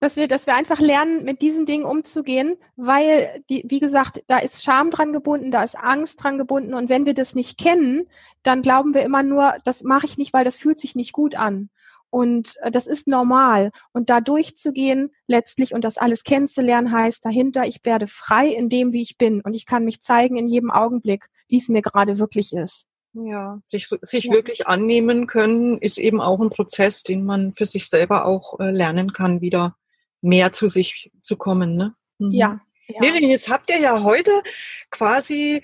dass 0.00 0.16
wir, 0.16 0.28
dass 0.28 0.46
wir 0.46 0.54
einfach 0.54 0.80
lernen, 0.80 1.24
mit 1.24 1.42
diesen 1.42 1.66
Dingen 1.66 1.84
umzugehen, 1.84 2.56
weil 2.76 3.42
die, 3.50 3.64
wie 3.66 3.80
gesagt, 3.80 4.22
da 4.26 4.38
ist 4.38 4.62
Scham 4.62 4.90
dran 4.90 5.12
gebunden, 5.12 5.50
da 5.50 5.62
ist 5.62 5.76
Angst 5.76 6.22
dran 6.22 6.38
gebunden 6.38 6.74
und 6.74 6.88
wenn 6.88 7.06
wir 7.06 7.14
das 7.14 7.34
nicht 7.34 7.58
kennen, 7.58 8.08
dann 8.42 8.62
glauben 8.62 8.94
wir 8.94 9.02
immer 9.02 9.22
nur, 9.22 9.56
das 9.64 9.82
mache 9.82 10.06
ich 10.06 10.16
nicht, 10.16 10.32
weil 10.32 10.44
das 10.44 10.56
fühlt 10.56 10.78
sich 10.78 10.94
nicht 10.94 11.12
gut 11.12 11.34
an. 11.34 11.70
Und 12.10 12.56
äh, 12.62 12.70
das 12.70 12.86
ist 12.86 13.06
normal. 13.06 13.70
Und 13.92 14.08
da 14.08 14.20
durchzugehen 14.20 15.10
letztlich 15.26 15.74
und 15.74 15.84
das 15.84 15.98
alles 15.98 16.24
kennenzulernen 16.24 16.92
heißt 16.92 17.24
dahinter, 17.24 17.66
ich 17.66 17.80
werde 17.84 18.06
frei 18.06 18.48
in 18.48 18.68
dem, 18.68 18.92
wie 18.92 19.02
ich 19.02 19.18
bin. 19.18 19.42
Und 19.42 19.52
ich 19.52 19.66
kann 19.66 19.84
mich 19.84 20.00
zeigen 20.00 20.36
in 20.38 20.48
jedem 20.48 20.70
Augenblick, 20.70 21.26
wie 21.48 21.58
es 21.58 21.68
mir 21.68 21.82
gerade 21.82 22.18
wirklich 22.18 22.54
ist. 22.54 22.86
Ja, 23.14 23.60
sich, 23.64 23.88
sich 24.02 24.24
ja. 24.24 24.32
wirklich 24.32 24.66
annehmen 24.66 25.26
können, 25.26 25.78
ist 25.78 25.98
eben 25.98 26.20
auch 26.20 26.40
ein 26.40 26.50
Prozess, 26.50 27.02
den 27.02 27.24
man 27.24 27.52
für 27.52 27.66
sich 27.66 27.88
selber 27.88 28.26
auch 28.26 28.60
äh, 28.60 28.70
lernen 28.70 29.12
kann, 29.12 29.40
wieder 29.40 29.76
mehr 30.20 30.52
zu 30.52 30.68
sich 30.68 31.10
zu 31.22 31.36
kommen. 31.36 31.76
Ne? 31.76 31.94
Mhm. 32.18 32.32
Ja. 32.32 32.60
Ja. 32.88 33.02
Lillian, 33.02 33.30
jetzt 33.30 33.50
habt 33.50 33.68
ihr 33.68 33.78
ja 33.78 34.02
heute 34.02 34.42
quasi 34.90 35.62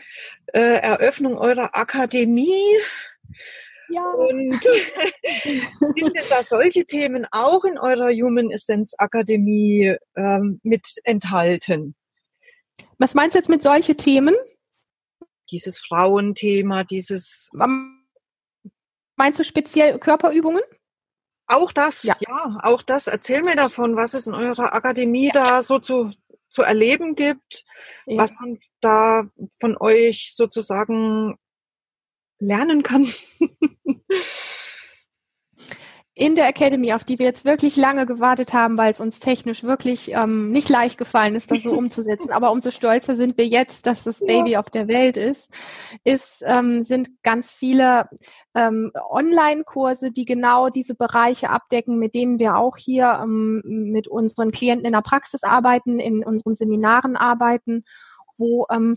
äh, 0.53 0.61
Eröffnung 0.61 1.39
eurer 1.39 1.75
Akademie. 1.75 2.77
Ja. 3.89 4.03
Und 4.11 4.63
sind 5.95 6.15
denn 6.15 6.25
da 6.29 6.43
solche 6.43 6.85
Themen 6.85 7.27
auch 7.31 7.65
in 7.65 7.79
eurer 7.79 8.11
Human 8.11 8.51
Essence 8.51 8.95
Akademie 8.99 9.97
ähm, 10.17 10.61
mit 10.63 10.87
enthalten? 11.05 11.95
Was 12.99 13.15
meinst 13.15 13.35
du 13.35 13.39
jetzt 13.39 13.49
mit 13.49 13.63
solche 13.63 13.97
Themen? 13.97 14.35
Dieses 15.51 15.79
Frauenthema, 15.79 16.85
dieses. 16.85 17.49
Meinst 19.17 19.39
du 19.39 19.45
speziell 19.45 19.99
Körperübungen? 19.99 20.63
Auch 21.47 21.73
das, 21.73 22.03
ja. 22.05 22.17
ja, 22.21 22.59
auch 22.63 22.83
das. 22.83 23.07
Erzähl 23.07 23.43
mir 23.43 23.57
davon, 23.57 23.97
was 23.97 24.15
es 24.15 24.27
in 24.27 24.35
eurer 24.35 24.73
Akademie 24.73 25.27
ja. 25.27 25.33
da 25.33 25.63
so 25.63 25.79
zu, 25.79 26.11
zu 26.49 26.63
erleben 26.63 27.15
gibt, 27.15 27.65
ja. 28.07 28.17
was 28.19 28.35
man 28.41 28.59
da 28.81 29.29
von 29.61 29.77
euch 29.77 30.33
sozusagen 30.35 31.39
lernen 32.39 32.83
kann. 32.83 33.07
in 36.17 36.37
der 36.37 36.47
Academy, 36.47 36.93
auf 36.93 37.03
die 37.03 37.19
wir 37.19 37.27
jetzt 37.27 37.45
wirklich 37.45 37.77
lange 37.77 38.07
gewartet 38.07 38.53
haben, 38.53 38.79
weil 38.79 38.93
es 38.93 39.01
uns 39.01 39.19
technisch 39.19 39.65
wirklich 39.65 40.13
ähm, 40.13 40.51
nicht 40.51 40.69
leicht 40.69 40.97
gefallen 40.97 41.35
ist, 41.35 41.51
das 41.51 41.65
so 41.65 41.73
umzusetzen. 41.77 42.31
Aber 42.31 42.53
umso 42.53 42.71
stolzer 42.71 43.17
sind 43.17 43.37
wir 43.37 43.47
jetzt, 43.47 43.87
dass 43.87 44.05
das 44.05 44.21
Baby 44.21 44.53
ja. 44.53 44.61
auf 44.61 44.71
der 44.71 44.87
Welt 44.87 45.17
ist, 45.17 45.51
ist 46.05 46.45
ähm, 46.47 46.85
sind 46.85 47.11
ganz 47.25 47.51
viele 47.51 48.09
ähm, 48.55 48.93
Online-Kurse, 49.11 50.13
die 50.13 50.25
genau 50.25 50.69
diese 50.69 50.95
Bereiche 50.95 51.51
abdecken, 51.51 51.99
mit 51.99 52.15
denen 52.15 52.39
wir 52.39 52.57
auch 52.57 52.77
hier 52.77 53.19
ähm, 53.21 53.63
mit 53.65 54.07
unseren 54.07 54.53
Klienten 54.53 54.87
in 54.87 54.93
der 54.93 55.03
Praxis 55.03 55.43
arbeiten, 55.43 55.99
in 55.99 56.25
unseren 56.25 56.55
Seminaren 56.55 57.17
arbeiten 57.17 57.85
wo 58.39 58.67
ähm, 58.71 58.97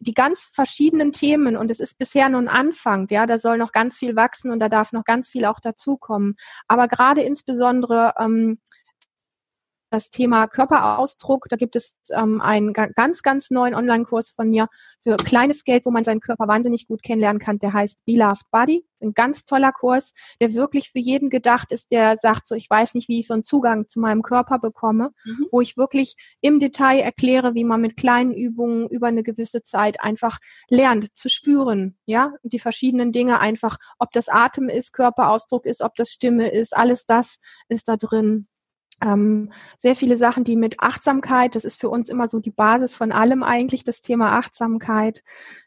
die 0.00 0.14
ganz 0.14 0.48
verschiedenen 0.52 1.12
Themen 1.12 1.56
und 1.56 1.70
es 1.70 1.80
ist 1.80 1.98
bisher 1.98 2.28
nur 2.28 2.40
ein 2.40 2.48
Anfang, 2.48 3.06
ja, 3.10 3.26
da 3.26 3.38
soll 3.38 3.58
noch 3.58 3.72
ganz 3.72 3.98
viel 3.98 4.16
wachsen 4.16 4.50
und 4.50 4.58
da 4.58 4.68
darf 4.68 4.92
noch 4.92 5.04
ganz 5.04 5.30
viel 5.30 5.44
auch 5.44 5.60
dazukommen. 5.60 6.36
Aber 6.68 6.88
gerade 6.88 7.22
insbesondere 7.22 8.14
ähm, 8.18 8.58
das 9.96 10.10
Thema 10.10 10.46
Körperausdruck. 10.46 11.46
Da 11.48 11.56
gibt 11.56 11.74
es 11.74 11.96
ähm, 12.14 12.40
einen 12.42 12.74
ganz, 12.74 13.22
ganz 13.22 13.50
neuen 13.50 13.74
Online-Kurs 13.74 14.30
von 14.30 14.50
mir 14.50 14.68
für 15.00 15.16
kleines 15.16 15.64
Geld, 15.64 15.86
wo 15.86 15.90
man 15.90 16.04
seinen 16.04 16.20
Körper 16.20 16.48
wahnsinnig 16.48 16.86
gut 16.86 17.02
kennenlernen 17.02 17.40
kann. 17.40 17.58
Der 17.58 17.72
heißt 17.72 18.04
Be 18.04 18.16
Loved 18.16 18.50
Body. 18.50 18.84
Ein 19.00 19.14
ganz 19.14 19.44
toller 19.44 19.72
Kurs, 19.72 20.14
der 20.40 20.54
wirklich 20.54 20.90
für 20.90 20.98
jeden 20.98 21.30
gedacht 21.30 21.70
ist, 21.70 21.90
der 21.90 22.16
sagt 22.16 22.48
so, 22.48 22.54
ich 22.54 22.68
weiß 22.68 22.94
nicht, 22.94 23.08
wie 23.08 23.20
ich 23.20 23.26
so 23.26 23.34
einen 23.34 23.42
Zugang 23.42 23.88
zu 23.88 24.00
meinem 24.00 24.22
Körper 24.22 24.58
bekomme, 24.58 25.10
mhm. 25.24 25.46
wo 25.50 25.60
ich 25.60 25.76
wirklich 25.76 26.16
im 26.40 26.58
Detail 26.58 27.00
erkläre, 27.00 27.54
wie 27.54 27.64
man 27.64 27.80
mit 27.80 27.96
kleinen 27.96 28.32
Übungen 28.32 28.88
über 28.88 29.06
eine 29.06 29.22
gewisse 29.22 29.62
Zeit 29.62 30.00
einfach 30.00 30.38
lernt 30.68 31.14
zu 31.16 31.28
spüren, 31.28 31.96
ja, 32.06 32.32
die 32.42 32.58
verschiedenen 32.58 33.12
Dinge 33.12 33.38
einfach, 33.38 33.76
ob 33.98 34.12
das 34.12 34.28
Atem 34.28 34.68
ist, 34.68 34.92
Körperausdruck 34.92 35.66
ist, 35.66 35.82
ob 35.82 35.94
das 35.94 36.10
Stimme 36.10 36.50
ist, 36.50 36.76
alles 36.76 37.06
das 37.06 37.38
ist 37.68 37.88
da 37.88 37.96
drin 37.96 38.48
ähm, 39.02 39.52
sehr 39.76 39.94
viele 39.94 40.16
Sachen, 40.16 40.44
die 40.44 40.56
mit 40.56 40.80
Achtsamkeit, 40.80 41.54
das 41.54 41.64
ist 41.64 41.80
für 41.80 41.88
uns 41.90 42.08
immer 42.08 42.28
so 42.28 42.40
die 42.40 42.50
Basis 42.50 42.96
von 42.96 43.12
allem 43.12 43.42
eigentlich, 43.42 43.84
das 43.84 44.00
Thema 44.00 44.38
Achtsamkeit, 44.38 45.22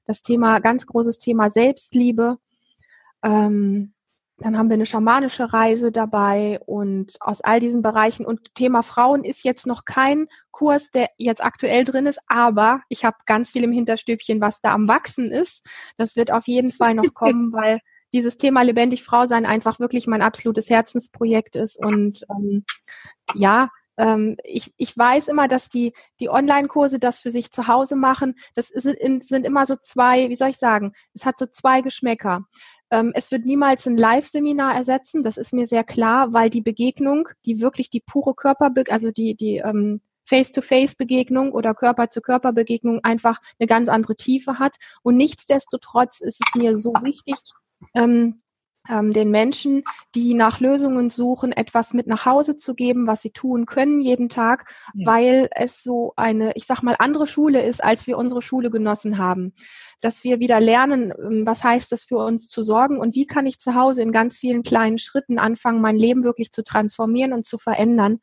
das 0.05 0.21
Thema, 0.21 0.59
ganz 0.59 0.85
großes 0.87 1.19
Thema 1.19 1.49
Selbstliebe. 1.49 2.37
Ähm, 3.23 3.93
dann 4.39 4.57
haben 4.57 4.69
wir 4.69 4.75
eine 4.75 4.85
schamanische 4.85 5.51
Reise 5.51 5.91
dabei 5.91 6.59
und 6.65 7.17
aus 7.19 7.41
all 7.41 7.59
diesen 7.59 7.81
Bereichen 7.81 8.25
und 8.25 8.55
Thema 8.55 8.83
Frauen 8.83 9.25
ist 9.25 9.43
jetzt 9.43 9.67
noch 9.67 9.83
kein 9.83 10.27
Kurs, 10.51 10.91
der 10.91 11.09
jetzt 11.17 11.43
aktuell 11.43 11.83
drin 11.83 12.05
ist, 12.05 12.19
aber 12.27 12.81
ich 12.87 13.03
habe 13.03 13.17
ganz 13.25 13.51
viel 13.51 13.63
im 13.63 13.73
Hinterstübchen, 13.73 14.39
was 14.39 14.61
da 14.61 14.73
am 14.73 14.87
Wachsen 14.87 15.29
ist. 15.29 15.65
Das 15.97 16.15
wird 16.15 16.31
auf 16.31 16.47
jeden 16.47 16.71
Fall 16.71 16.95
noch 16.95 17.03
kommen, 17.13 17.51
weil 17.51 17.81
dieses 18.13 18.37
Thema 18.37 18.61
lebendig 18.61 19.03
Frau 19.03 19.25
sein 19.25 19.45
einfach 19.45 19.79
wirklich 19.79 20.07
mein 20.07 20.21
absolutes 20.21 20.69
Herzensprojekt 20.69 21.55
ist 21.55 21.77
und 21.79 22.25
ähm, 22.29 22.65
ja, 23.35 23.69
ähm, 23.97 24.37
ich, 24.43 24.73
ich 24.77 24.97
weiß 24.97 25.27
immer, 25.27 25.47
dass 25.47 25.69
die, 25.69 25.93
die 26.19 26.29
Online-Kurse 26.29 26.99
das 26.99 27.19
für 27.19 27.31
sich 27.31 27.51
zu 27.51 27.67
Hause 27.67 27.95
machen. 27.95 28.35
Das 28.55 28.69
sind, 28.69 29.25
sind 29.25 29.45
immer 29.45 29.65
so 29.65 29.75
zwei, 29.75 30.29
wie 30.29 30.35
soll 30.35 30.49
ich 30.49 30.57
sagen, 30.57 30.93
es 31.13 31.25
hat 31.25 31.37
so 31.37 31.45
zwei 31.45 31.81
Geschmäcker. 31.81 32.45
Ähm, 32.91 33.11
es 33.13 33.29
wird 33.29 33.45
niemals 33.45 33.85
ein 33.85 33.97
Live-Seminar 33.97 34.73
ersetzen, 34.73 35.21
das 35.21 35.37
ist 35.37 35.53
mir 35.53 35.67
sehr 35.67 35.83
klar, 35.83 36.33
weil 36.33 36.49
die 36.49 36.61
Begegnung, 36.61 37.27
die 37.45 37.61
wirklich 37.61 37.89
die 37.89 37.99
pure 37.99 38.33
Körper, 38.33 38.71
also 38.89 39.11
die, 39.11 39.35
die 39.35 39.57
ähm, 39.57 40.01
Face-to-Face-Begegnung 40.25 41.51
oder 41.51 41.73
Körper-zu-Körper-Begegnung 41.73 43.03
einfach 43.03 43.39
eine 43.59 43.67
ganz 43.67 43.89
andere 43.89 44.15
Tiefe 44.15 44.59
hat. 44.59 44.75
Und 45.03 45.17
nichtsdestotrotz 45.17 46.21
ist 46.21 46.39
es 46.41 46.55
mir 46.55 46.75
so 46.75 46.93
wichtig, 47.01 47.35
ähm, 47.93 48.41
ähm, 48.89 49.13
den 49.13 49.29
Menschen, 49.29 49.83
die 50.15 50.33
nach 50.33 50.59
Lösungen 50.59 51.09
suchen, 51.09 51.51
etwas 51.51 51.93
mit 51.93 52.07
nach 52.07 52.25
Hause 52.25 52.55
zu 52.55 52.73
geben, 52.73 53.07
was 53.07 53.21
sie 53.21 53.31
tun 53.31 53.65
können 53.65 54.01
jeden 54.01 54.29
Tag, 54.29 54.65
ja. 54.93 55.05
weil 55.05 55.49
es 55.55 55.83
so 55.83 56.13
eine, 56.15 56.53
ich 56.55 56.65
sag 56.65 56.81
mal, 56.81 56.95
andere 56.97 57.27
Schule 57.27 57.63
ist, 57.63 57.83
als 57.83 58.07
wir 58.07 58.17
unsere 58.17 58.41
Schule 58.41 58.71
genossen 58.71 59.17
haben. 59.17 59.53
Dass 60.01 60.23
wir 60.23 60.39
wieder 60.39 60.59
lernen, 60.59 61.13
ähm, 61.23 61.45
was 61.45 61.63
heißt 61.63 61.93
es 61.93 62.05
für 62.05 62.17
uns 62.17 62.47
zu 62.47 62.63
sorgen 62.63 62.97
und 62.97 63.15
wie 63.15 63.27
kann 63.27 63.45
ich 63.45 63.59
zu 63.59 63.75
Hause 63.75 64.01
in 64.01 64.11
ganz 64.11 64.37
vielen 64.37 64.63
kleinen 64.63 64.97
Schritten 64.97 65.37
anfangen, 65.37 65.81
mein 65.81 65.97
Leben 65.97 66.23
wirklich 66.23 66.51
zu 66.51 66.63
transformieren 66.63 67.33
und 67.33 67.45
zu 67.45 67.57
verändern. 67.57 68.19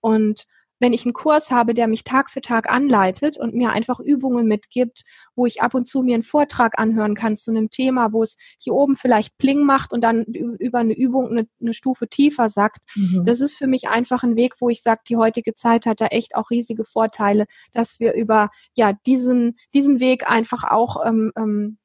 Und 0.00 0.46
wenn 0.78 0.92
ich 0.92 1.04
einen 1.04 1.12
Kurs 1.12 1.50
habe, 1.50 1.74
der 1.74 1.88
mich 1.88 2.04
Tag 2.04 2.30
für 2.30 2.40
Tag 2.40 2.68
anleitet 2.70 3.38
und 3.38 3.54
mir 3.54 3.70
einfach 3.70 4.00
Übungen 4.00 4.46
mitgibt, 4.46 5.02
wo 5.34 5.46
ich 5.46 5.62
ab 5.62 5.74
und 5.74 5.86
zu 5.86 6.02
mir 6.02 6.14
einen 6.14 6.22
Vortrag 6.22 6.78
anhören 6.78 7.14
kann 7.14 7.36
zu 7.36 7.50
einem 7.50 7.70
Thema, 7.70 8.12
wo 8.12 8.22
es 8.22 8.36
hier 8.58 8.74
oben 8.74 8.96
vielleicht 8.96 9.38
Pling 9.38 9.64
macht 9.64 9.92
und 9.92 10.02
dann 10.02 10.24
über 10.24 10.78
eine 10.78 10.96
Übung 10.96 11.30
eine, 11.30 11.48
eine 11.60 11.74
Stufe 11.74 12.08
tiefer 12.08 12.48
sagt. 12.48 12.78
Mhm. 12.94 13.24
Das 13.24 13.40
ist 13.40 13.56
für 13.56 13.66
mich 13.66 13.88
einfach 13.88 14.22
ein 14.22 14.36
Weg, 14.36 14.54
wo 14.60 14.68
ich 14.68 14.82
sage, 14.82 15.00
die 15.08 15.16
heutige 15.16 15.54
Zeit 15.54 15.86
hat 15.86 16.00
da 16.00 16.06
echt 16.06 16.34
auch 16.34 16.50
riesige 16.50 16.84
Vorteile, 16.84 17.46
dass 17.72 18.00
wir 18.00 18.14
über 18.14 18.50
ja 18.74 18.92
diesen 19.06 19.56
diesen 19.74 20.00
Weg 20.00 20.28
einfach 20.28 20.64
auch 20.64 21.04
ähm, 21.04 21.32
ähm, 21.36 21.78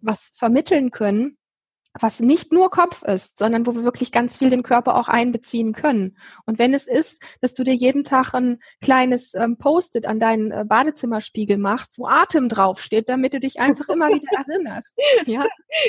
was 0.00 0.32
vermitteln 0.36 0.90
können 0.90 1.38
was 2.00 2.20
nicht 2.20 2.52
nur 2.52 2.70
Kopf 2.70 3.02
ist, 3.02 3.38
sondern 3.38 3.66
wo 3.66 3.74
wir 3.74 3.84
wirklich 3.84 4.12
ganz 4.12 4.38
viel 4.38 4.48
den 4.48 4.62
Körper 4.62 4.96
auch 4.96 5.08
einbeziehen 5.08 5.72
können. 5.72 6.16
Und 6.44 6.58
wenn 6.58 6.74
es 6.74 6.86
ist, 6.86 7.22
dass 7.40 7.54
du 7.54 7.64
dir 7.64 7.74
jeden 7.74 8.04
Tag 8.04 8.34
ein 8.34 8.60
kleines 8.80 9.34
ähm, 9.34 9.56
Post-it 9.56 10.06
an 10.06 10.20
deinen 10.20 10.50
äh, 10.50 10.64
Badezimmerspiegel 10.66 11.58
machst, 11.58 11.98
wo 11.98 12.06
Atem 12.06 12.48
draufsteht, 12.48 13.08
damit 13.08 13.34
du 13.34 13.40
dich 13.40 13.60
einfach 13.60 13.88
immer 13.88 14.08
wieder 14.08 14.28
erinnerst. 14.48 14.94
Ja, 15.26 15.46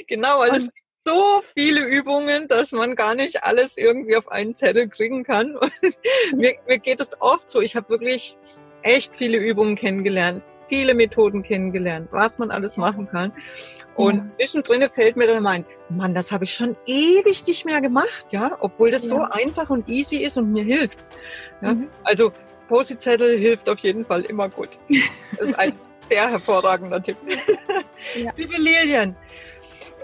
genau, 0.08 0.40
weil 0.40 0.56
es 0.56 0.70
so 1.06 1.42
viele 1.54 1.86
Übungen, 1.86 2.48
dass 2.48 2.74
man 2.74 2.96
gar 2.96 3.16
nicht 3.16 3.44
alles 3.44 3.78
irgendwie 3.78 4.18
auf 4.18 4.28
einen 4.28 4.56
Zettel 4.56 4.90
kriegen 4.90 5.24
kann. 5.24 5.56
Und 5.56 5.72
mir, 6.36 6.56
mir 6.68 6.80
geht 6.80 7.00
es 7.00 7.20
oft 7.22 7.50
so. 7.50 7.62
Ich 7.62 7.76
habe 7.76 7.90
wirklich 7.90 8.38
echt 8.84 9.14
viele 9.18 9.38
Übungen 9.38 9.76
kennengelernt, 9.76 10.44
viele 10.68 10.94
Methoden 10.94 11.44
kennengelernt, 11.44 12.10
was 12.12 12.40
man 12.40 12.52
alles 12.52 12.78
machen 12.78 13.08
kann. 13.08 13.32
Und 13.96 14.18
ja. 14.18 14.24
zwischendrin 14.24 14.88
fällt 14.94 15.16
mir 15.16 15.26
dann 15.26 15.42
mein, 15.42 15.66
Mann, 15.90 16.14
das 16.14 16.32
habe 16.32 16.46
ich 16.46 16.54
schon 16.54 16.76
ewig 16.86 17.46
nicht 17.48 17.66
mehr 17.66 17.82
gemacht, 17.82 18.28
ja, 18.32 18.56
obwohl 18.60 18.92
das 18.92 19.04
ja. 19.04 19.10
so 19.10 19.22
einfach 19.22 19.70
und 19.72 19.90
easy 19.90 20.18
ist 20.18 20.38
und 20.38 20.52
mir 20.52 20.64
hilft. 20.64 21.04
Ja? 21.62 21.74
Mhm. 21.74 21.88
Also 22.04 22.32
Post-it-Zettel 22.68 23.40
hilft 23.40 23.68
auf 23.70 23.80
jeden 23.80 24.06
Fall 24.06 24.22
immer 24.24 24.50
gut. 24.50 24.78
Das 25.38 25.50
ist 25.50 25.60
ein 25.60 25.74
sehr 25.92 26.30
hervorragender 26.30 27.02
Tipp. 27.02 27.18
Ja. 28.16 28.32
Liebe 28.36 28.56
Lilian, 28.58 29.16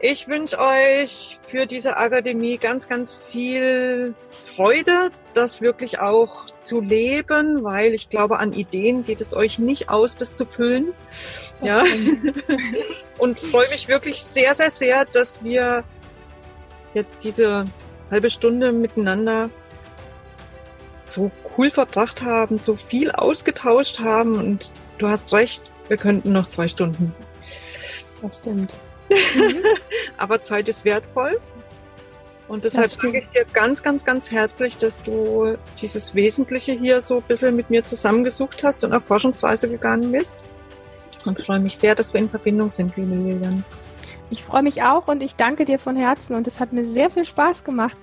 ich 0.05 0.27
wünsche 0.27 0.59
euch 0.59 1.39
für 1.47 1.65
diese 1.65 1.95
Akademie 1.95 2.57
ganz, 2.57 2.89
ganz 2.89 3.15
viel 3.15 4.13
Freude, 4.53 5.11
das 5.33 5.61
wirklich 5.61 5.99
auch 5.99 6.47
zu 6.59 6.81
leben, 6.81 7.63
weil 7.63 7.93
ich 7.93 8.09
glaube, 8.09 8.39
an 8.39 8.51
Ideen 8.51 9.05
geht 9.05 9.21
es 9.21 9.33
euch 9.33 9.59
nicht 9.59 9.87
aus, 9.87 10.17
das 10.17 10.35
zu 10.35 10.45
füllen. 10.45 10.87
Das 11.61 11.69
ja. 11.69 11.83
Und 13.17 13.39
freue 13.39 13.69
mich 13.69 13.87
wirklich 13.87 14.21
sehr, 14.21 14.53
sehr, 14.53 14.71
sehr, 14.71 15.05
dass 15.05 15.41
wir 15.41 15.85
jetzt 16.93 17.23
diese 17.23 17.63
halbe 18.11 18.29
Stunde 18.29 18.73
miteinander 18.73 19.49
so 21.05 21.31
cool 21.57 21.71
verbracht 21.71 22.23
haben, 22.23 22.57
so 22.57 22.75
viel 22.75 23.09
ausgetauscht 23.09 24.01
haben 24.01 24.35
und 24.37 24.73
du 24.97 25.07
hast 25.07 25.31
recht, 25.33 25.71
wir 25.87 25.95
könnten 25.95 26.33
noch 26.33 26.47
zwei 26.47 26.67
Stunden. 26.67 27.15
Das 28.21 28.35
stimmt. 28.35 28.77
Aber 30.17 30.41
Zeit 30.41 30.69
ist 30.69 30.85
wertvoll. 30.85 31.39
Und 32.47 32.65
deshalb 32.65 32.91
danke 33.01 33.19
ich 33.19 33.29
dir 33.29 33.45
ganz, 33.51 33.81
ganz, 33.81 34.03
ganz 34.03 34.29
herzlich, 34.29 34.77
dass 34.77 35.01
du 35.01 35.57
dieses 35.81 36.13
Wesentliche 36.13 36.73
hier 36.73 37.01
so 37.01 37.17
ein 37.17 37.23
bisschen 37.23 37.55
mit 37.55 37.69
mir 37.69 37.83
zusammengesucht 37.83 38.63
hast 38.63 38.83
und 38.83 38.93
auf 38.93 39.05
Forschungsreise 39.05 39.69
gegangen 39.69 40.11
bist. 40.11 40.37
Und 41.25 41.41
freue 41.41 41.59
mich 41.59 41.77
sehr, 41.77 41.95
dass 41.95 42.13
wir 42.13 42.19
in 42.19 42.29
Verbindung 42.29 42.69
sind, 42.69 42.95
liebe 42.97 43.15
Lilian. 43.15 43.63
Ich 44.29 44.43
freue 44.43 44.63
mich 44.63 44.83
auch 44.83 45.07
und 45.07 45.23
ich 45.23 45.35
danke 45.35 45.63
dir 45.63 45.79
von 45.79 45.95
Herzen 45.95 46.35
und 46.35 46.47
es 46.47 46.59
hat 46.59 46.73
mir 46.73 46.85
sehr 46.85 47.09
viel 47.09 47.25
Spaß 47.25 47.63
gemacht. 47.63 47.97